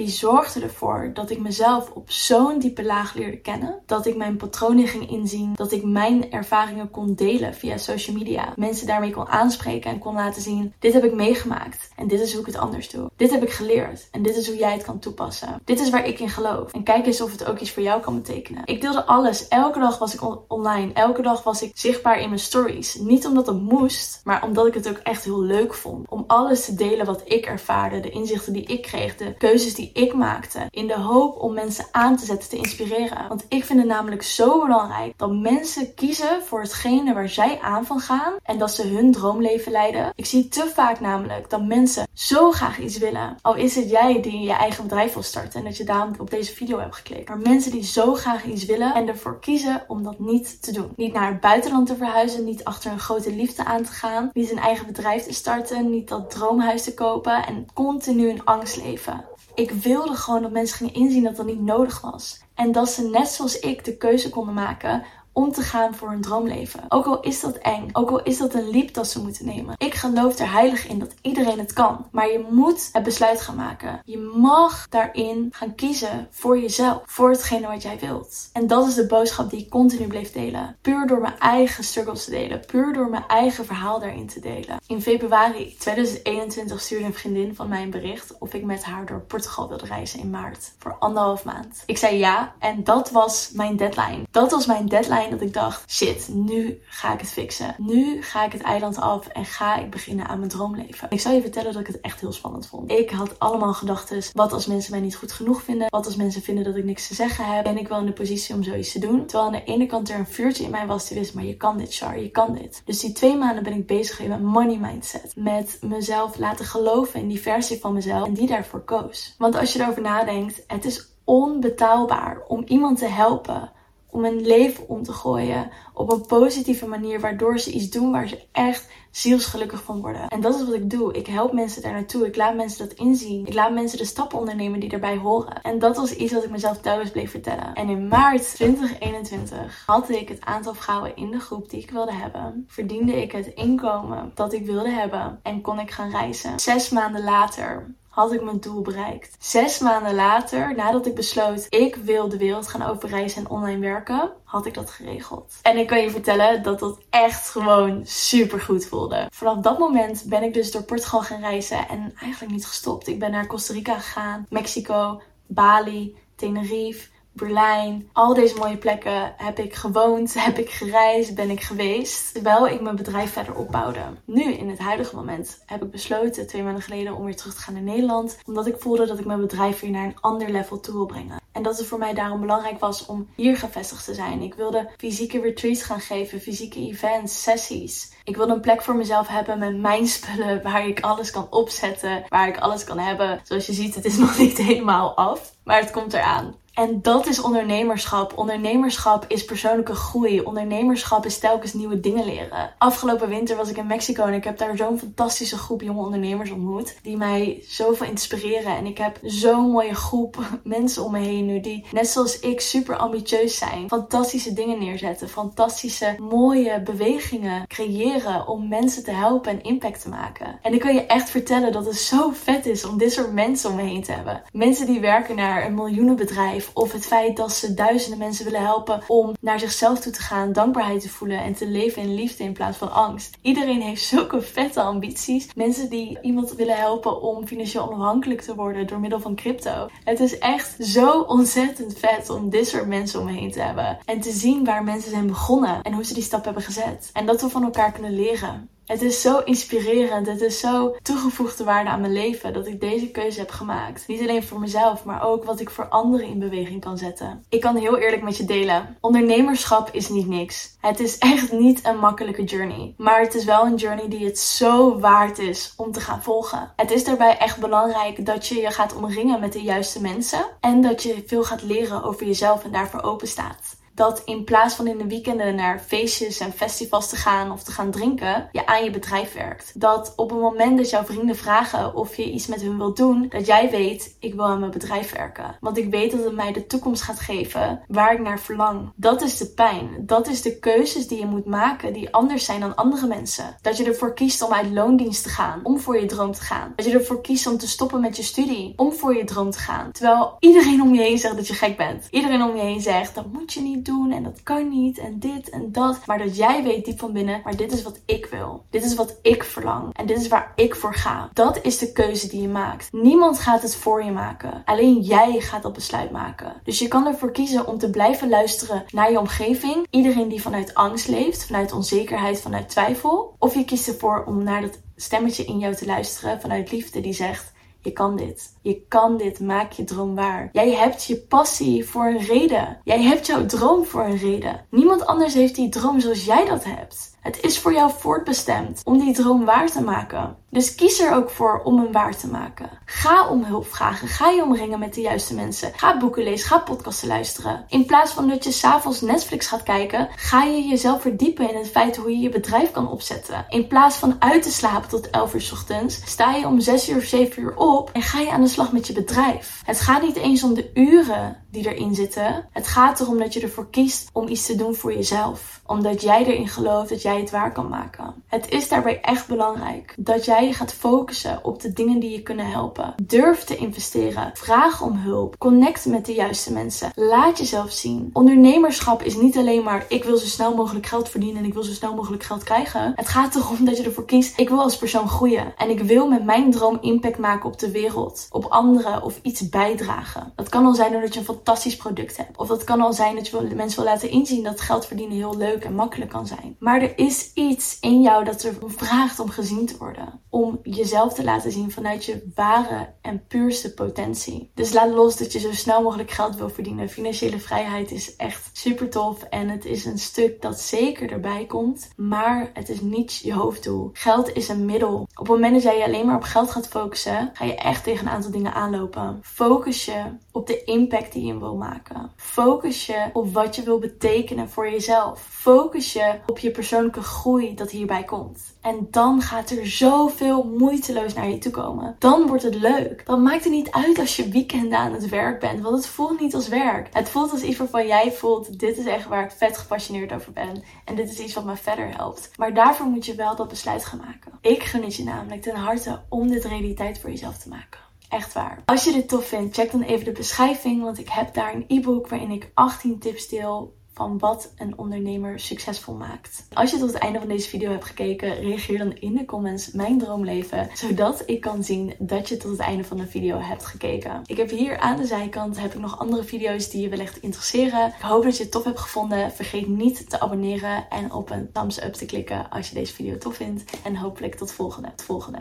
die 0.02 0.10
zorgde 0.10 0.60
ervoor 0.60 1.10
dat 1.14 1.30
ik 1.30 1.38
mezelf 1.38 1.90
op 1.90 2.10
zo'n 2.10 2.58
diepe 2.58 2.84
laag 2.84 3.14
leerde 3.14 3.40
kennen. 3.40 3.82
Dat 3.86 4.06
ik 4.06 4.16
mijn 4.16 4.36
patronen 4.36 4.86
ging 4.88 5.10
inzien. 5.10 5.52
Dat 5.54 5.72
ik 5.72 5.84
mijn 5.84 6.30
ervaringen 6.30 6.90
kon 6.90 7.14
delen 7.14 7.54
via 7.54 7.76
social 7.76 8.16
media. 8.16 8.52
Mensen 8.56 8.86
daarmee 8.86 9.10
kon 9.10 9.28
aanspreken 9.28 9.90
en 9.90 9.98
kon 9.98 10.14
laten 10.14 10.42
zien: 10.42 10.72
dit 10.78 10.92
heb 10.92 11.04
ik 11.04 11.14
meegemaakt 11.14 11.90
en 11.96 12.08
dit 12.08 12.20
is 12.20 12.32
hoe 12.32 12.40
ik 12.40 12.46
het 12.46 12.56
anders 12.56 12.90
doe. 12.90 13.10
Dit 13.16 13.30
heb 13.30 13.42
ik 13.42 13.50
geleerd 13.50 14.08
en 14.10 14.22
dit 14.22 14.36
is 14.36 14.46
hoe 14.46 14.56
jij 14.56 14.72
het 14.72 14.84
kan 14.84 14.98
toepassen. 14.98 15.60
Dit 15.64 15.80
is 15.80 15.90
waar 15.90 16.06
ik 16.06 16.20
in 16.20 16.28
geloof. 16.28 16.72
En 16.72 16.82
kijk 16.82 17.06
eens 17.06 17.20
of 17.20 17.32
het 17.32 17.44
ook 17.44 17.58
iets 17.58 17.70
voor 17.70 17.82
jou 17.82 18.00
kan 18.00 18.14
betekenen. 18.14 18.62
Ik 18.64 18.80
deelde 18.80 19.04
alles. 19.04 19.48
Elke 19.48 19.78
dag 19.78 19.98
was 19.98 20.14
ik 20.14 20.50
online. 20.52 20.92
Elke 20.92 21.22
dag 21.22 21.42
was 21.42 21.62
ik 21.62 21.70
zichtbaar 21.74 22.20
in 22.20 22.28
mijn 22.28 22.40
stories. 22.40 22.94
Niet 22.94 23.26
omdat 23.26 23.46
het 23.46 23.60
moest, 23.60 24.20
maar 24.24 24.44
omdat 24.44 24.66
ik 24.66 24.74
het 24.74 24.88
ook 24.88 25.00
echt 25.02 25.24
heel 25.24 25.42
leuk 25.42 25.74
vond. 25.74 26.08
Om 26.08 26.24
alles 26.26 26.64
te 26.64 26.74
delen 26.74 27.06
wat 27.06 27.22
ik 27.24 27.46
ervaarde, 27.46 28.00
de 28.00 28.10
inzichten 28.10 28.52
die 28.52 28.64
ik 28.64 28.82
kreeg, 28.82 29.16
de 29.16 29.34
keuzes 29.34 29.74
die 29.74 29.91
ik 29.92 30.14
maakte. 30.14 30.66
In 30.70 30.86
de 30.86 30.98
hoop 30.98 31.40
om 31.40 31.54
mensen 31.54 31.86
aan 31.90 32.16
te 32.16 32.24
zetten, 32.24 32.48
te 32.48 32.56
inspireren. 32.56 33.28
Want 33.28 33.44
ik 33.48 33.64
vind 33.64 33.78
het 33.78 33.88
namelijk 33.88 34.22
zo 34.22 34.60
belangrijk 34.60 35.18
dat 35.18 35.32
mensen 35.32 35.94
kiezen 35.94 36.42
voor 36.42 36.60
hetgene 36.60 37.14
waar 37.14 37.28
zij 37.28 37.58
aan 37.60 37.86
van 37.86 38.00
gaan. 38.00 38.34
En 38.42 38.58
dat 38.58 38.70
ze 38.70 38.86
hun 38.86 39.12
droomleven 39.12 39.72
leiden. 39.72 40.12
Ik 40.14 40.26
zie 40.26 40.48
te 40.48 40.70
vaak 40.74 41.00
namelijk 41.00 41.50
dat 41.50 41.62
mensen 41.62 42.06
zo 42.12 42.50
graag 42.50 42.78
iets 42.78 42.98
willen. 42.98 43.36
Al 43.42 43.54
is 43.54 43.74
het 43.74 43.90
jij 43.90 44.22
die 44.22 44.40
je 44.40 44.52
eigen 44.52 44.82
bedrijf 44.82 45.12
wil 45.12 45.22
starten. 45.22 45.58
En 45.58 45.64
dat 45.64 45.76
je 45.76 45.84
daarom 45.84 46.14
op 46.18 46.30
deze 46.30 46.54
video 46.54 46.78
hebt 46.78 46.96
geklikt. 46.96 47.28
Maar 47.28 47.38
mensen 47.38 47.70
die 47.70 47.84
zo 47.84 48.14
graag 48.14 48.44
iets 48.44 48.64
willen 48.64 48.94
en 48.94 49.08
ervoor 49.08 49.40
kiezen 49.40 49.84
om 49.88 50.02
dat 50.02 50.18
niet 50.18 50.62
te 50.62 50.72
doen. 50.72 50.92
Niet 50.96 51.12
naar 51.12 51.30
het 51.30 51.40
buitenland 51.40 51.86
te 51.86 51.96
verhuizen. 51.96 52.44
Niet 52.44 52.64
achter 52.64 52.92
een 52.92 52.98
grote 52.98 53.32
liefde 53.34 53.64
aan 53.64 53.82
te 53.82 53.92
gaan. 53.92 54.30
Niet 54.32 54.50
een 54.50 54.58
eigen 54.58 54.86
bedrijf 54.86 55.22
te 55.24 55.34
starten. 55.34 55.90
Niet 55.90 56.08
dat 56.08 56.30
droomhuis 56.30 56.84
te 56.84 56.94
kopen. 56.94 57.46
En 57.46 57.66
continu 57.74 58.28
in 58.28 58.44
angst 58.44 58.76
leven. 58.76 59.24
Ik 59.54 59.70
wilde 59.70 60.14
gewoon 60.14 60.42
dat 60.42 60.50
mensen 60.50 60.76
gingen 60.76 60.94
inzien 60.94 61.22
dat 61.22 61.36
dat 61.36 61.46
niet 61.46 61.60
nodig 61.60 62.00
was. 62.00 62.42
En 62.54 62.72
dat 62.72 62.88
ze 62.88 63.08
net 63.08 63.28
zoals 63.28 63.58
ik 63.58 63.84
de 63.84 63.96
keuze 63.96 64.30
konden 64.30 64.54
maken 64.54 65.02
om 65.32 65.52
te 65.52 65.62
gaan 65.62 65.94
voor 65.94 66.10
een 66.10 66.20
droomleven. 66.20 66.84
Ook 66.88 67.06
al 67.06 67.20
is 67.20 67.40
dat 67.40 67.56
eng, 67.56 67.88
ook 67.92 68.10
al 68.10 68.22
is 68.22 68.38
dat 68.38 68.54
een 68.54 68.70
leap 68.70 68.94
dat 68.94 69.08
ze 69.08 69.22
moeten 69.22 69.46
nemen. 69.46 69.74
Ik 69.78 69.94
geloof 69.94 70.38
er 70.38 70.52
heilig 70.52 70.86
in 70.86 70.98
dat 70.98 71.14
iedereen 71.20 71.58
het 71.58 71.72
kan. 71.72 72.06
Maar 72.10 72.30
je 72.30 72.46
moet 72.50 72.88
het 72.92 73.02
besluit 73.02 73.40
gaan 73.40 73.56
maken. 73.56 74.00
Je 74.04 74.18
mag 74.34 74.88
daarin 74.88 75.48
gaan 75.50 75.74
kiezen 75.74 76.28
voor 76.30 76.60
jezelf, 76.60 77.02
voor 77.06 77.30
hetgene 77.30 77.66
wat 77.66 77.82
jij 77.82 77.98
wilt. 77.98 78.50
En 78.52 78.66
dat 78.66 78.86
is 78.86 78.94
de 78.94 79.06
boodschap 79.06 79.50
die 79.50 79.60
ik 79.60 79.70
continu 79.70 80.06
bleef 80.06 80.32
delen. 80.32 80.76
Puur 80.80 81.06
door 81.06 81.20
mijn 81.20 81.38
eigen 81.38 81.84
struggles 81.84 82.24
te 82.24 82.30
delen, 82.30 82.66
puur 82.66 82.92
door 82.92 83.10
mijn 83.10 83.26
eigen 83.26 83.64
verhaal 83.64 84.00
daarin 84.00 84.26
te 84.26 84.40
delen. 84.40 84.80
In 84.86 85.02
februari 85.02 85.76
2021 85.78 86.80
stuurde 86.80 87.04
een 87.04 87.14
vriendin 87.14 87.54
van 87.54 87.68
mij 87.68 87.82
een 87.82 87.90
bericht 87.90 88.38
of 88.38 88.54
ik 88.54 88.64
met 88.64 88.84
haar 88.84 89.06
door 89.06 89.20
Portugal 89.20 89.68
wilde 89.68 89.86
reizen 89.86 90.20
in 90.20 90.30
maart. 90.30 90.72
Voor 90.78 90.96
anderhalf 90.98 91.44
maand. 91.44 91.82
Ik 91.86 91.98
zei 91.98 92.16
ja 92.16 92.54
en 92.58 92.84
dat 92.84 93.10
was 93.10 93.50
mijn 93.54 93.76
deadline. 93.76 94.22
Dat 94.30 94.50
was 94.50 94.66
mijn 94.66 94.86
deadline 94.86 95.21
dat 95.30 95.40
ik 95.40 95.52
dacht: 95.52 95.90
shit, 95.90 96.28
nu 96.28 96.80
ga 96.84 97.12
ik 97.12 97.20
het 97.20 97.30
fixen. 97.30 97.74
Nu 97.78 98.22
ga 98.22 98.44
ik 98.44 98.52
het 98.52 98.62
eiland 98.62 98.96
af 98.96 99.26
en 99.26 99.44
ga 99.44 99.76
ik 99.76 99.90
beginnen 99.90 100.28
aan 100.28 100.38
mijn 100.38 100.50
droomleven. 100.50 101.10
Ik 101.10 101.20
zal 101.20 101.32
je 101.32 101.40
vertellen 101.40 101.72
dat 101.72 101.80
ik 101.80 101.86
het 101.86 102.00
echt 102.00 102.20
heel 102.20 102.32
spannend 102.32 102.66
vond. 102.66 102.90
Ik 102.90 103.10
had 103.10 103.38
allemaal 103.38 103.74
gedachten: 103.74 104.22
wat 104.32 104.52
als 104.52 104.66
mensen 104.66 104.90
mij 104.92 105.00
niet 105.00 105.16
goed 105.16 105.32
genoeg 105.32 105.62
vinden? 105.62 105.86
Wat 105.90 106.06
als 106.06 106.16
mensen 106.16 106.42
vinden 106.42 106.64
dat 106.64 106.76
ik 106.76 106.84
niks 106.84 107.08
te 107.08 107.14
zeggen 107.14 107.44
heb? 107.54 107.64
Ben 107.64 107.78
ik 107.78 107.88
wel 107.88 107.98
in 107.98 108.06
de 108.06 108.12
positie 108.12 108.54
om 108.54 108.62
zoiets 108.62 108.92
te 108.92 108.98
doen? 108.98 109.26
Terwijl 109.26 109.50
aan 109.50 109.64
de 109.64 109.72
ene 109.72 109.86
kant 109.86 110.10
er 110.10 110.18
een 110.18 110.26
vuurtje 110.26 110.64
in 110.64 110.70
mij 110.70 110.86
was 110.86 111.08
die 111.08 111.18
wist: 111.18 111.34
maar 111.34 111.44
je 111.44 111.56
kan 111.56 111.78
dit, 111.78 111.94
Char, 111.94 112.18
je 112.18 112.30
kan 112.30 112.54
dit. 112.54 112.82
Dus 112.84 113.00
die 113.00 113.12
twee 113.12 113.36
maanden 113.36 113.62
ben 113.62 113.76
ik 113.76 113.86
bezig 113.86 114.16
geweest 114.16 114.34
met 114.34 114.42
money 114.52 114.78
mindset. 114.78 115.32
Met 115.36 115.78
mezelf 115.80 116.38
laten 116.38 116.64
geloven 116.64 117.20
in 117.20 117.28
die 117.28 117.40
versie 117.40 117.80
van 117.80 117.92
mezelf 117.92 118.26
en 118.26 118.34
die 118.34 118.46
daarvoor 118.46 118.84
koos. 118.84 119.34
Want 119.38 119.56
als 119.56 119.72
je 119.72 119.80
erover 119.80 120.02
nadenkt, 120.02 120.64
het 120.66 120.84
is 120.84 121.10
onbetaalbaar 121.24 122.42
om 122.48 122.62
iemand 122.66 122.98
te 122.98 123.06
helpen 123.06 123.72
om 124.12 124.24
een 124.24 124.40
leven 124.46 124.88
om 124.88 125.02
te 125.02 125.12
gooien 125.12 125.70
op 125.92 126.12
een 126.12 126.26
positieve 126.26 126.86
manier, 126.86 127.20
waardoor 127.20 127.58
ze 127.58 127.72
iets 127.72 127.90
doen 127.90 128.12
waar 128.12 128.28
ze 128.28 128.42
echt 128.52 128.88
zielsgelukkig 129.10 129.82
van 129.82 130.00
worden. 130.00 130.28
En 130.28 130.40
dat 130.40 130.54
is 130.54 130.64
wat 130.64 130.74
ik 130.74 130.90
doe. 130.90 131.12
Ik 131.12 131.26
help 131.26 131.52
mensen 131.52 131.82
daar 131.82 131.92
naartoe. 131.92 132.26
Ik 132.26 132.36
laat 132.36 132.54
mensen 132.54 132.88
dat 132.88 132.98
inzien. 132.98 133.46
Ik 133.46 133.54
laat 133.54 133.72
mensen 133.72 133.98
de 133.98 134.04
stappen 134.04 134.38
ondernemen 134.38 134.80
die 134.80 134.90
erbij 134.90 135.16
horen. 135.16 135.62
En 135.62 135.78
dat 135.78 135.96
was 135.96 136.14
iets 136.14 136.32
wat 136.32 136.44
ik 136.44 136.50
mezelf 136.50 136.80
telkens 136.80 137.10
bleef 137.10 137.30
vertellen. 137.30 137.74
En 137.74 137.88
in 137.88 138.08
maart 138.08 138.54
2021 138.54 139.82
had 139.86 140.08
ik 140.08 140.28
het 140.28 140.40
aantal 140.40 140.74
vrouwen 140.74 141.16
in 141.16 141.30
de 141.30 141.40
groep 141.40 141.70
die 141.70 141.82
ik 141.82 141.90
wilde 141.90 142.14
hebben. 142.14 142.64
Verdiende 142.68 143.22
ik 143.22 143.32
het 143.32 143.46
inkomen 143.46 144.30
dat 144.34 144.52
ik 144.52 144.66
wilde 144.66 144.90
hebben. 144.90 145.40
En 145.42 145.60
kon 145.60 145.80
ik 145.80 145.90
gaan 145.90 146.10
reizen. 146.10 146.60
Zes 146.60 146.90
maanden 146.90 147.24
later 147.24 147.94
had 148.12 148.32
ik 148.32 148.42
mijn 148.42 148.60
doel 148.60 148.82
bereikt. 148.82 149.36
Zes 149.38 149.78
maanden 149.78 150.14
later, 150.14 150.74
nadat 150.74 151.06
ik 151.06 151.14
besloot, 151.14 151.66
ik 151.68 151.96
wil 151.96 152.28
de 152.28 152.36
wereld 152.36 152.68
gaan 152.68 152.82
overreizen 152.82 153.44
en 153.44 153.50
online 153.50 153.80
werken, 153.80 154.32
had 154.44 154.66
ik 154.66 154.74
dat 154.74 154.90
geregeld. 154.90 155.54
En 155.62 155.78
kan 155.86 156.00
je 156.00 156.10
vertellen 156.10 156.62
dat 156.62 156.78
dat 156.78 156.98
echt 157.10 157.50
gewoon 157.50 158.00
super 158.04 158.60
goed 158.60 158.86
voelde. 158.86 159.26
Vanaf 159.32 159.58
dat 159.58 159.78
moment 159.78 160.24
ben 160.26 160.42
ik 160.42 160.54
dus 160.54 160.70
door 160.70 160.82
Portugal 160.82 161.20
gaan 161.20 161.40
reizen 161.40 161.88
en 161.88 162.12
eigenlijk 162.20 162.52
niet 162.52 162.66
gestopt. 162.66 163.06
Ik 163.06 163.18
ben 163.18 163.30
naar 163.30 163.46
Costa 163.46 163.72
Rica 163.72 163.94
gegaan, 163.94 164.46
Mexico, 164.48 165.22
Bali, 165.46 166.16
Tenerife. 166.36 167.10
Berlijn. 167.34 168.08
Al 168.12 168.34
deze 168.34 168.58
mooie 168.58 168.76
plekken 168.76 169.34
heb 169.36 169.58
ik 169.58 169.74
gewoond, 169.74 170.34
heb 170.44 170.58
ik 170.58 170.70
gereisd, 170.70 171.34
ben 171.34 171.50
ik 171.50 171.60
geweest. 171.60 172.32
Terwijl 172.32 172.68
ik 172.68 172.80
mijn 172.80 172.96
bedrijf 172.96 173.32
verder 173.32 173.54
opbouwde. 173.54 174.00
Nu, 174.24 174.52
in 174.52 174.68
het 174.68 174.78
huidige 174.78 175.16
moment, 175.16 175.62
heb 175.66 175.82
ik 175.82 175.90
besloten 175.90 176.46
twee 176.46 176.62
maanden 176.62 176.82
geleden 176.82 177.16
om 177.16 177.24
weer 177.24 177.36
terug 177.36 177.54
te 177.54 177.60
gaan 177.60 177.74
naar 177.74 177.82
Nederland. 177.82 178.38
Omdat 178.46 178.66
ik 178.66 178.76
voelde 178.78 179.06
dat 179.06 179.18
ik 179.18 179.24
mijn 179.24 179.40
bedrijf 179.40 179.80
weer 179.80 179.90
naar 179.90 180.06
een 180.06 180.20
ander 180.20 180.50
level 180.50 180.80
toe 180.80 180.94
wil 180.94 181.06
brengen. 181.06 181.41
En 181.52 181.62
dat 181.62 181.78
het 181.78 181.86
voor 181.86 181.98
mij 181.98 182.14
daarom 182.14 182.40
belangrijk 182.40 182.78
was 182.78 183.06
om 183.06 183.28
hier 183.36 183.56
gevestigd 183.56 184.04
te 184.04 184.14
zijn. 184.14 184.42
Ik 184.42 184.54
wilde 184.54 184.90
fysieke 184.96 185.40
retreats 185.40 185.82
gaan 185.82 186.00
geven, 186.00 186.40
fysieke 186.40 186.78
events, 186.78 187.42
sessies. 187.42 188.12
Ik 188.24 188.36
wilde 188.36 188.52
een 188.52 188.60
plek 188.60 188.82
voor 188.82 188.96
mezelf 188.96 189.28
hebben 189.28 189.58
met 189.58 189.76
mijn 189.76 190.06
spullen, 190.06 190.62
waar 190.72 190.86
ik 190.86 191.00
alles 191.00 191.30
kan 191.30 191.46
opzetten, 191.50 192.24
waar 192.28 192.48
ik 192.48 192.58
alles 192.58 192.84
kan 192.84 192.98
hebben. 192.98 193.40
Zoals 193.44 193.66
je 193.66 193.72
ziet, 193.72 193.94
het 193.94 194.04
is 194.04 194.16
nog 194.24 194.38
niet 194.38 194.58
helemaal 194.58 195.16
af, 195.16 195.54
maar 195.64 195.80
het 195.80 195.90
komt 195.90 196.12
eraan. 196.12 196.54
En 196.74 197.02
dat 197.02 197.26
is 197.26 197.40
ondernemerschap. 197.40 198.32
Ondernemerschap 198.36 199.24
is 199.28 199.44
persoonlijke 199.44 199.94
groei. 199.94 200.40
Ondernemerschap 200.40 201.26
is 201.26 201.38
telkens 201.38 201.72
nieuwe 201.72 202.00
dingen 202.00 202.24
leren. 202.24 202.74
Afgelopen 202.78 203.28
winter 203.28 203.56
was 203.56 203.68
ik 203.68 203.76
in 203.76 203.86
Mexico 203.86 204.24
en 204.24 204.32
ik 204.32 204.44
heb 204.44 204.58
daar 204.58 204.76
zo'n 204.76 204.98
fantastische 204.98 205.56
groep 205.56 205.80
jonge 205.82 206.04
ondernemers 206.04 206.50
ontmoet. 206.50 206.96
Die 207.02 207.16
mij 207.16 207.62
zoveel 207.66 208.06
inspireren. 208.06 208.76
En 208.76 208.86
ik 208.86 208.98
heb 208.98 209.18
zo'n 209.22 209.70
mooie 209.70 209.94
groep 209.94 210.38
mensen 210.64 211.04
om 211.04 211.12
me 211.12 211.18
heen 211.18 211.46
nu 211.46 211.60
die 211.60 211.86
net 211.90 212.08
zoals 212.08 212.38
ik 212.40 212.60
super 212.60 212.96
ambitieus 212.96 213.58
zijn. 213.58 213.88
Fantastische 213.88 214.52
dingen 214.52 214.78
neerzetten. 214.78 215.28
Fantastische 215.28 216.16
mooie 216.18 216.82
bewegingen 216.82 217.66
creëren 217.66 218.48
om 218.48 218.68
mensen 218.68 219.04
te 219.04 219.10
helpen 219.10 219.52
en 219.52 219.62
impact 219.62 220.02
te 220.02 220.08
maken. 220.08 220.58
En 220.62 220.74
ik 220.74 220.80
kan 220.80 220.94
je 220.94 221.06
echt 221.06 221.30
vertellen 221.30 221.72
dat 221.72 221.86
het 221.86 221.96
zo 221.96 222.30
vet 222.30 222.66
is 222.66 222.84
om 222.84 222.98
dit 222.98 223.12
soort 223.12 223.32
mensen 223.32 223.70
om 223.70 223.76
me 223.76 223.82
heen 223.82 224.02
te 224.02 224.12
hebben. 224.12 224.42
Mensen 224.52 224.86
die 224.86 225.00
werken 225.00 225.36
naar 225.36 225.66
een 225.66 225.74
miljoenenbedrijf 225.74 226.61
of 226.72 226.92
het 226.92 227.06
feit 227.06 227.36
dat 227.36 227.52
ze 227.52 227.74
duizenden 227.74 228.18
mensen 228.18 228.44
willen 228.44 228.62
helpen 228.62 229.00
om 229.06 229.34
naar 229.40 229.58
zichzelf 229.58 230.00
toe 230.00 230.12
te 230.12 230.22
gaan, 230.22 230.52
dankbaarheid 230.52 231.00
te 231.00 231.08
voelen 231.08 231.42
en 231.42 231.54
te 231.54 231.66
leven 231.66 232.02
in 232.02 232.14
liefde 232.14 232.44
in 232.44 232.52
plaats 232.52 232.78
van 232.78 232.92
angst. 232.92 233.36
Iedereen 233.40 233.80
heeft 233.80 234.04
zulke 234.12 234.40
vette 234.40 234.80
ambities. 234.80 235.48
Mensen 235.54 235.88
die 235.88 236.18
iemand 236.22 236.52
willen 236.54 236.76
helpen 236.76 237.22
om 237.22 237.46
financieel 237.46 237.92
onafhankelijk 237.92 238.40
te 238.40 238.54
worden 238.54 238.86
door 238.86 239.00
middel 239.00 239.20
van 239.20 239.34
crypto. 239.34 239.88
Het 240.04 240.20
is 240.20 240.38
echt 240.38 240.76
zo 240.80 241.20
ontzettend 241.20 241.98
vet 241.98 242.30
om 242.30 242.50
dit 242.50 242.68
soort 242.68 242.86
mensen 242.86 243.20
om 243.20 243.26
me 243.26 243.32
heen 243.32 243.50
te 243.50 243.60
hebben. 243.60 243.98
En 244.04 244.20
te 244.20 244.30
zien 244.30 244.64
waar 244.64 244.84
mensen 244.84 245.10
zijn 245.10 245.26
begonnen 245.26 245.82
en 245.82 245.92
hoe 245.92 246.04
ze 246.04 246.14
die 246.14 246.22
stap 246.22 246.44
hebben 246.44 246.62
gezet. 246.62 247.10
En 247.12 247.26
dat 247.26 247.40
we 247.40 247.48
van 247.48 247.64
elkaar 247.64 247.92
kunnen 247.92 248.14
leren. 248.14 248.68
Het 248.86 249.02
is 249.02 249.20
zo 249.20 249.38
inspirerend. 249.38 250.26
Het 250.26 250.40
is 250.40 250.60
zo 250.60 250.96
toegevoegde 251.02 251.64
waarde 251.64 251.90
aan 251.90 252.00
mijn 252.00 252.12
leven 252.12 252.52
dat 252.52 252.66
ik 252.66 252.80
deze 252.80 253.10
keuze 253.10 253.38
heb 253.38 253.50
gemaakt. 253.50 254.06
Niet 254.06 254.20
alleen 254.20 254.42
voor 254.42 254.60
mezelf, 254.60 255.04
maar 255.04 255.22
ook 255.22 255.44
wat 255.44 255.60
ik 255.60 255.70
voor 255.70 255.88
anderen 255.88 256.26
in 256.26 256.38
beweging 256.38 256.80
kan 256.80 256.98
zetten. 256.98 257.44
Ik 257.48 257.60
kan 257.60 257.76
heel 257.76 257.98
eerlijk 257.98 258.22
met 258.22 258.36
je 258.36 258.44
delen. 258.44 258.96
Ondernemerschap 259.00 259.88
is 259.92 260.08
niet 260.08 260.26
niks. 260.26 260.76
Het 260.80 261.00
is 261.00 261.18
echt 261.18 261.52
niet 261.52 261.86
een 261.86 261.98
makkelijke 261.98 262.44
journey. 262.44 262.94
Maar 262.96 263.20
het 263.20 263.34
is 263.34 263.44
wel 263.44 263.66
een 263.66 263.74
journey 263.74 264.08
die 264.08 264.24
het 264.24 264.38
zo 264.38 264.98
waard 264.98 265.38
is 265.38 265.72
om 265.76 265.92
te 265.92 266.00
gaan 266.00 266.22
volgen. 266.22 266.72
Het 266.76 266.90
is 266.90 267.04
daarbij 267.04 267.38
echt 267.38 267.60
belangrijk 267.60 268.26
dat 268.26 268.46
je 268.46 268.60
je 268.60 268.70
gaat 268.70 268.96
omringen 268.96 269.40
met 269.40 269.52
de 269.52 269.62
juiste 269.62 270.00
mensen. 270.00 270.46
En 270.60 270.80
dat 270.80 271.02
je 271.02 271.22
veel 271.26 271.44
gaat 271.44 271.62
leren 271.62 272.02
over 272.02 272.26
jezelf 272.26 272.64
en 272.64 272.72
daarvoor 272.72 273.02
open 273.02 273.28
staat 273.28 273.80
dat 273.94 274.22
in 274.24 274.44
plaats 274.44 274.74
van 274.74 274.86
in 274.86 274.98
de 274.98 275.06
weekenden 275.06 275.54
naar 275.54 275.80
feestjes 275.80 276.40
en 276.40 276.52
festivals 276.52 277.08
te 277.08 277.16
gaan 277.16 277.52
of 277.52 277.62
te 277.62 277.72
gaan 277.72 277.90
drinken, 277.90 278.48
je 278.52 278.66
aan 278.66 278.84
je 278.84 278.90
bedrijf 278.90 279.32
werkt. 279.32 279.80
Dat 279.80 280.12
op 280.16 280.30
het 280.30 280.40
moment 280.40 280.76
dat 280.76 280.90
jouw 280.90 281.04
vrienden 281.04 281.36
vragen 281.36 281.94
of 281.94 282.16
je 282.16 282.30
iets 282.30 282.46
met 282.46 282.62
hun 282.62 282.78
wilt 282.78 282.96
doen, 282.96 283.26
dat 283.28 283.46
jij 283.46 283.70
weet, 283.70 284.16
ik 284.20 284.34
wil 284.34 284.44
aan 284.44 284.58
mijn 284.58 284.70
bedrijf 284.70 285.12
werken. 285.12 285.56
Want 285.60 285.78
ik 285.78 285.90
weet 285.90 286.10
dat 286.10 286.24
het 286.24 286.34
mij 286.34 286.52
de 286.52 286.66
toekomst 286.66 287.02
gaat 287.02 287.20
geven 287.20 287.80
waar 287.88 288.12
ik 288.12 288.20
naar 288.20 288.40
verlang. 288.40 288.92
Dat 288.96 289.22
is 289.22 289.36
de 289.36 289.46
pijn. 289.46 290.02
Dat 290.06 290.28
is 290.28 290.42
de 290.42 290.58
keuzes 290.58 291.08
die 291.08 291.18
je 291.18 291.26
moet 291.26 291.46
maken 291.46 291.92
die 291.92 292.14
anders 292.14 292.44
zijn 292.44 292.60
dan 292.60 292.74
andere 292.74 293.06
mensen. 293.06 293.56
Dat 293.60 293.76
je 293.76 293.84
ervoor 293.84 294.14
kiest 294.14 294.42
om 294.42 294.52
uit 294.52 294.70
loondienst 294.70 295.22
te 295.22 295.28
gaan, 295.28 295.60
om 295.62 295.80
voor 295.80 296.00
je 296.00 296.06
droom 296.06 296.32
te 296.32 296.40
gaan. 296.40 296.72
Dat 296.76 296.86
je 296.86 296.92
ervoor 296.92 297.20
kiest 297.20 297.46
om 297.46 297.58
te 297.58 297.68
stoppen 297.68 298.00
met 298.00 298.16
je 298.16 298.22
studie, 298.22 298.72
om 298.76 298.92
voor 298.92 299.16
je 299.16 299.24
droom 299.24 299.50
te 299.50 299.58
gaan. 299.58 299.92
Terwijl 299.92 300.36
iedereen 300.38 300.82
om 300.82 300.94
je 300.94 301.00
heen 301.00 301.18
zegt 301.18 301.36
dat 301.36 301.46
je 301.46 301.54
gek 301.54 301.76
bent. 301.76 302.06
Iedereen 302.10 302.42
om 302.42 302.56
je 302.56 302.62
heen 302.62 302.80
zegt, 302.80 303.14
dat 303.14 303.32
moet 303.32 303.52
je 303.52 303.60
niet 303.60 303.81
doen 303.84 304.12
en 304.12 304.22
dat 304.22 304.42
kan 304.42 304.68
niet 304.68 304.98
en 304.98 305.18
dit 305.18 305.50
en 305.50 305.72
dat. 305.72 306.06
Maar 306.06 306.18
dat 306.18 306.36
jij 306.36 306.62
weet 306.62 306.84
diep 306.84 306.98
van 306.98 307.12
binnen, 307.12 307.40
maar 307.44 307.56
dit 307.56 307.72
is 307.72 307.82
wat 307.82 308.00
ik 308.06 308.26
wil. 308.26 308.64
Dit 308.70 308.84
is 308.84 308.94
wat 308.94 309.18
ik 309.22 309.44
verlang 309.44 309.96
en 309.96 310.06
dit 310.06 310.20
is 310.20 310.28
waar 310.28 310.52
ik 310.56 310.74
voor 310.74 310.94
ga. 310.94 311.30
Dat 311.32 311.58
is 311.62 311.78
de 311.78 311.92
keuze 311.92 312.28
die 312.28 312.42
je 312.42 312.48
maakt. 312.48 312.92
Niemand 312.92 313.38
gaat 313.38 313.62
het 313.62 313.76
voor 313.76 314.04
je 314.04 314.10
maken. 314.10 314.62
Alleen 314.64 315.00
jij 315.00 315.40
gaat 315.40 315.62
dat 315.62 315.72
besluit 315.72 316.10
maken. 316.10 316.60
Dus 316.64 316.78
je 316.78 316.88
kan 316.88 317.06
ervoor 317.06 317.32
kiezen 317.32 317.66
om 317.66 317.78
te 317.78 317.90
blijven 317.90 318.28
luisteren 318.28 318.84
naar 318.90 319.10
je 319.10 319.18
omgeving. 319.18 319.86
Iedereen 319.90 320.28
die 320.28 320.42
vanuit 320.42 320.74
angst 320.74 321.08
leeft, 321.08 321.46
vanuit 321.46 321.72
onzekerheid, 321.72 322.40
vanuit 322.40 322.68
twijfel. 322.68 323.34
Of 323.38 323.54
je 323.54 323.64
kiest 323.64 323.88
ervoor 323.88 324.24
om 324.24 324.42
naar 324.42 324.60
dat 324.60 324.78
stemmetje 324.96 325.44
in 325.44 325.58
jou 325.58 325.74
te 325.74 325.86
luisteren 325.86 326.40
vanuit 326.40 326.70
liefde 326.70 327.00
die 327.00 327.12
zegt: 327.12 327.52
je 327.82 327.92
kan 327.92 328.16
dit. 328.16 328.54
Je 328.62 328.84
kan 328.88 329.16
dit. 329.16 329.40
Maak 329.40 329.72
je 329.72 329.84
droom 329.84 330.14
waar. 330.14 330.48
Jij 330.52 330.70
hebt 330.74 331.04
je 331.04 331.16
passie 331.16 331.88
voor 331.88 332.06
een 332.06 332.24
reden. 332.24 332.78
Jij 332.84 333.02
hebt 333.02 333.26
jouw 333.26 333.46
droom 333.46 333.84
voor 333.84 334.04
een 334.04 334.18
reden. 334.18 334.66
Niemand 334.70 335.06
anders 335.06 335.34
heeft 335.34 335.54
die 335.54 335.68
droom 335.68 336.00
zoals 336.00 336.24
jij 336.24 336.44
dat 336.44 336.64
hebt. 336.64 337.12
Het 337.22 337.40
is 337.40 337.58
voor 337.58 337.72
jou 337.72 337.90
voortbestemd 337.98 338.80
om 338.84 338.98
die 338.98 339.14
droom 339.14 339.44
waar 339.44 339.70
te 339.70 339.82
maken. 339.82 340.36
Dus 340.50 340.74
kies 340.74 341.00
er 341.00 341.14
ook 341.14 341.30
voor 341.30 341.60
om 341.64 341.78
hem 341.78 341.92
waar 341.92 342.16
te 342.16 342.28
maken. 342.28 342.70
Ga 342.84 343.28
om 343.28 343.44
hulp 343.44 343.66
vragen. 343.66 344.08
Ga 344.08 344.30
je 344.30 344.42
omringen 344.42 344.78
met 344.78 344.94
de 344.94 345.00
juiste 345.00 345.34
mensen. 345.34 345.72
Ga 345.76 345.98
boeken 345.98 346.22
lezen. 346.22 346.48
Ga 346.48 346.58
podcasten 346.58 347.08
luisteren. 347.08 347.64
In 347.68 347.86
plaats 347.86 348.12
van 348.12 348.28
dat 348.28 348.44
je 348.44 348.52
s'avonds 348.52 349.00
Netflix 349.00 349.46
gaat 349.46 349.62
kijken, 349.62 350.08
ga 350.16 350.44
je 350.44 350.68
jezelf 350.68 351.02
verdiepen 351.02 351.50
in 351.50 351.56
het 351.56 351.70
feit 351.70 351.96
hoe 351.96 352.10
je 352.10 352.18
je 352.18 352.28
bedrijf 352.28 352.70
kan 352.70 352.90
opzetten. 352.90 353.46
In 353.48 353.66
plaats 353.66 353.96
van 353.96 354.16
uit 354.18 354.42
te 354.42 354.50
slapen 354.50 354.88
tot 354.88 355.10
11 355.10 355.34
uur 355.34 355.50
ochtends, 355.52 356.00
sta 356.04 356.34
je 356.34 356.46
om 356.46 356.60
6 356.60 356.88
uur 356.88 356.96
of 356.96 357.04
7 357.04 357.42
uur 357.42 357.56
op 357.56 357.90
en 357.92 358.02
ga 358.02 358.20
je 358.20 358.30
aan 358.30 358.42
de 358.42 358.48
slag 358.52 358.72
met 358.72 358.86
je 358.86 358.92
bedrijf. 358.92 359.62
Het 359.64 359.80
gaat 359.80 360.02
niet 360.02 360.16
eens 360.16 360.42
om 360.42 360.54
de 360.54 360.70
uren 360.74 361.36
die 361.50 361.74
erin 361.74 361.94
zitten. 361.94 362.48
Het 362.50 362.66
gaat 362.66 363.00
erom 363.00 363.18
dat 363.18 363.32
je 363.32 363.40
ervoor 363.40 363.70
kiest 363.70 364.10
om 364.12 364.28
iets 364.28 364.46
te 364.46 364.56
doen 364.56 364.74
voor 364.74 364.94
jezelf. 364.94 365.60
Omdat 365.66 366.02
jij 366.02 366.24
erin 366.24 366.48
gelooft 366.48 366.88
dat 366.88 367.02
jij 367.02 367.20
het 367.20 367.30
waar 367.30 367.52
kan 367.52 367.68
maken. 367.68 368.14
Het 368.26 368.50
is 368.50 368.68
daarbij 368.68 369.00
echt 369.00 369.28
belangrijk 369.28 369.94
dat 369.98 370.24
jij 370.24 370.52
gaat 370.52 370.72
focussen 370.72 371.44
op 371.44 371.60
de 371.60 371.72
dingen 371.72 372.00
die 372.00 372.10
je 372.10 372.22
kunnen 372.22 372.50
helpen. 372.50 372.94
Durf 373.02 373.44
te 373.44 373.56
investeren. 373.56 374.30
Vraag 374.34 374.82
om 374.82 374.96
hulp. 374.96 375.38
Connect 375.38 375.86
met 375.86 376.06
de 376.06 376.14
juiste 376.14 376.52
mensen. 376.52 376.90
Laat 376.94 377.38
jezelf 377.38 377.70
zien. 377.70 378.10
Ondernemerschap 378.12 379.02
is 379.02 379.16
niet 379.16 379.36
alleen 379.36 379.62
maar 379.62 379.84
ik 379.88 380.04
wil 380.04 380.16
zo 380.16 380.26
snel 380.26 380.54
mogelijk 380.54 380.86
geld 380.86 381.08
verdienen 381.08 381.38
en 381.38 381.48
ik 381.48 381.54
wil 381.54 381.62
zo 381.62 381.72
snel 381.72 381.94
mogelijk 381.94 382.22
geld 382.22 382.42
krijgen. 382.42 382.92
Het 382.96 383.08
gaat 383.08 383.34
erom 383.34 383.64
dat 383.64 383.76
je 383.76 383.82
ervoor 383.82 384.04
kiest 384.04 384.32
ik 384.36 384.48
wil 384.48 384.60
als 384.60 384.76
persoon 384.76 385.08
groeien. 385.08 385.52
En 385.56 385.70
ik 385.70 385.80
wil 385.80 386.08
met 386.08 386.24
mijn 386.24 386.50
droom 386.50 386.78
impact 386.80 387.18
maken 387.18 387.48
op 387.48 387.58
de 387.58 387.70
wereld. 387.70 388.26
Op 388.42 388.50
anderen 388.50 389.02
of 389.02 389.18
iets 389.22 389.48
bijdragen. 389.48 390.32
Dat 390.36 390.48
kan 390.48 390.64
al 390.64 390.74
zijn 390.74 390.92
doordat 390.92 391.14
je 391.14 391.18
een 391.18 391.26
fantastisch 391.26 391.76
product 391.76 392.16
hebt. 392.16 392.38
Of 392.38 392.48
dat 392.48 392.64
kan 392.64 392.80
al 392.80 392.92
zijn 392.92 393.14
dat 393.14 393.28
je 393.28 393.54
mensen 393.54 393.82
wil 393.82 393.92
laten 393.92 394.10
inzien 394.10 394.42
dat 394.42 394.60
geld 394.60 394.86
verdienen 394.86 395.16
heel 395.16 395.36
leuk 395.36 395.64
en 395.64 395.74
makkelijk 395.74 396.10
kan 396.10 396.26
zijn. 396.26 396.56
Maar 396.58 396.82
er 396.82 396.98
is 396.98 397.32
iets 397.34 397.78
in 397.80 398.00
jou 398.00 398.24
dat 398.24 398.42
er 398.42 398.54
vraagt 398.66 399.20
om 399.20 399.28
gezien 399.28 399.66
te 399.66 399.76
worden. 399.78 400.20
Om 400.30 400.58
jezelf 400.62 401.14
te 401.14 401.24
laten 401.24 401.52
zien 401.52 401.70
vanuit 401.70 402.04
je 402.04 402.30
ware 402.34 402.92
en 403.02 403.26
puurste 403.28 403.74
potentie. 403.74 404.50
Dus 404.54 404.72
laat 404.72 404.90
los 404.90 405.16
dat 405.16 405.32
je 405.32 405.38
zo 405.38 405.52
snel 405.52 405.82
mogelijk 405.82 406.10
geld 406.10 406.36
wil 406.36 406.50
verdienen. 406.50 406.88
Financiële 406.88 407.38
vrijheid 407.38 407.90
is 407.90 408.16
echt 408.16 408.50
super 408.52 408.90
tof. 408.90 409.22
En 409.22 409.48
het 409.48 409.64
is 409.64 409.84
een 409.84 409.98
stuk 409.98 410.42
dat 410.42 410.60
zeker 410.60 411.10
erbij 411.10 411.46
komt. 411.46 411.90
Maar 411.96 412.50
het 412.54 412.68
is 412.68 412.80
niet 412.80 413.16
je 413.16 413.34
hoofddoel. 413.34 413.90
Geld 413.92 414.32
is 414.32 414.48
een 414.48 414.64
middel. 414.64 415.00
Op 415.00 415.08
het 415.14 415.28
moment 415.28 415.54
dat 415.54 415.62
jij 415.62 415.78
je 415.78 415.84
alleen 415.84 416.06
maar 416.06 416.16
op 416.16 416.22
geld 416.22 416.50
gaat 416.50 416.68
focussen, 416.68 417.30
ga 417.32 417.44
je 417.44 417.54
echt 417.54 417.84
tegen 417.84 418.06
een 418.06 418.12
aantal 418.12 418.30
dingen 418.32 418.54
aanlopen. 418.54 419.18
Focus 419.22 419.84
je 419.84 420.02
op 420.30 420.46
de 420.46 420.64
impact 420.64 421.12
die 421.12 421.26
je 421.26 421.38
wil 421.38 421.56
maken. 421.56 422.10
Focus 422.16 422.86
je 422.86 423.10
op 423.12 423.32
wat 423.32 423.56
je 423.56 423.62
wil 423.62 423.78
betekenen 423.78 424.48
voor 424.48 424.70
jezelf. 424.70 425.20
Focus 425.20 425.92
je 425.92 426.18
op 426.26 426.38
je 426.38 426.50
persoonlijke 426.50 427.02
groei 427.02 427.54
dat 427.54 427.70
hierbij 427.70 428.04
komt. 428.04 428.54
En 428.60 428.88
dan 428.90 429.22
gaat 429.22 429.50
er 429.50 429.66
zoveel 429.66 430.44
moeiteloos 430.58 431.14
naar 431.14 431.28
je 431.28 431.38
toe 431.38 431.52
komen. 431.52 431.96
Dan 431.98 432.26
wordt 432.26 432.42
het 432.42 432.54
leuk. 432.54 433.06
Dan 433.06 433.22
maakt 433.22 433.44
het 433.44 433.52
niet 433.52 433.70
uit 433.70 433.98
als 433.98 434.16
je 434.16 434.28
weekenden 434.28 434.78
aan 434.78 434.92
het 434.92 435.08
werk 435.08 435.40
bent. 435.40 435.60
Want 435.60 435.76
het 435.76 435.86
voelt 435.86 436.20
niet 436.20 436.34
als 436.34 436.48
werk. 436.48 436.88
Het 436.92 437.08
voelt 437.08 437.30
als 437.30 437.42
iets 437.42 437.58
waarvan 437.58 437.86
jij 437.86 438.12
voelt: 438.12 438.58
dit 438.58 438.78
is 438.78 438.86
echt 438.86 439.08
waar 439.08 439.24
ik 439.24 439.30
vet 439.30 439.58
gepassioneerd 439.58 440.12
over 440.12 440.32
ben. 440.32 440.62
En 440.84 440.94
dit 440.94 441.10
is 441.10 441.18
iets 441.18 441.34
wat 441.34 441.44
me 441.44 441.56
verder 441.56 441.96
helpt. 441.96 442.30
Maar 442.36 442.54
daarvoor 442.54 442.86
moet 442.86 443.06
je 443.06 443.14
wel 443.14 443.36
dat 443.36 443.48
besluit 443.48 443.84
gaan 443.84 443.98
maken. 443.98 444.32
Ik 444.40 444.62
gun 444.62 444.90
je 444.90 445.04
namelijk 445.04 445.42
ten 445.42 445.56
harte 445.56 446.00
om 446.08 446.28
dit 446.28 446.44
realiteit 446.44 447.00
voor 447.00 447.10
jezelf 447.10 447.38
te 447.38 447.48
maken. 447.48 447.80
Echt 448.12 448.32
waar. 448.32 448.62
Als 448.64 448.84
je 448.84 448.92
dit 448.92 449.08
tof 449.08 449.26
vindt, 449.26 449.54
check 449.54 449.70
dan 449.70 449.82
even 449.82 450.04
de 450.04 450.12
beschrijving, 450.12 450.82
want 450.82 450.98
ik 450.98 451.08
heb 451.08 451.34
daar 451.34 451.54
een 451.54 451.64
e-book 451.68 452.08
waarin 452.08 452.30
ik 452.30 452.50
18 452.54 452.98
tips 452.98 453.28
deel 453.28 453.74
van 453.94 454.18
wat 454.18 454.52
een 454.56 454.78
ondernemer 454.78 455.40
succesvol 455.40 455.94
maakt. 455.94 456.46
Als 456.52 456.70
je 456.70 456.78
tot 456.78 456.92
het 456.92 457.02
einde 457.02 457.18
van 457.18 457.28
deze 457.28 457.48
video 457.48 457.70
hebt 457.70 457.84
gekeken, 457.84 458.34
reageer 458.34 458.78
dan 458.78 458.92
in 458.92 459.14
de 459.14 459.24
comments 459.24 459.70
mijn 459.70 459.98
droomleven, 459.98 460.70
zodat 460.74 461.22
ik 461.26 461.40
kan 461.40 461.64
zien 461.64 461.94
dat 461.98 462.28
je 462.28 462.36
tot 462.36 462.50
het 462.50 462.60
einde 462.60 462.84
van 462.84 462.96
de 462.96 463.06
video 463.06 463.38
hebt 463.38 463.64
gekeken. 463.64 464.20
Ik 464.26 464.36
heb 464.36 464.50
hier 464.50 464.78
aan 464.78 464.96
de 464.96 465.06
zijkant 465.06 465.60
heb 465.60 465.74
ik 465.74 465.80
nog 465.80 465.98
andere 465.98 466.24
video's 466.24 466.70
die 466.70 466.82
je 466.82 466.88
wellicht 466.88 467.16
interesseren. 467.16 467.86
Ik 467.86 468.02
hoop 468.02 468.22
dat 468.22 468.36
je 468.36 468.42
het 468.42 468.52
tof 468.52 468.64
hebt 468.64 468.80
gevonden. 468.80 469.32
Vergeet 469.32 469.68
niet 469.68 470.10
te 470.10 470.20
abonneren 470.20 470.88
en 470.88 471.12
op 471.12 471.30
een 471.30 471.52
thumbs 471.52 471.82
up 471.82 471.92
te 471.92 472.04
klikken 472.04 472.50
als 472.50 472.68
je 472.68 472.74
deze 472.74 472.92
video 472.92 473.18
tof 473.18 473.36
vindt. 473.36 473.64
En 473.82 473.96
hopelijk 473.96 474.34
tot 474.34 474.52
volgende. 474.52 474.88
Tot 474.88 475.06
volgende. 475.06 475.38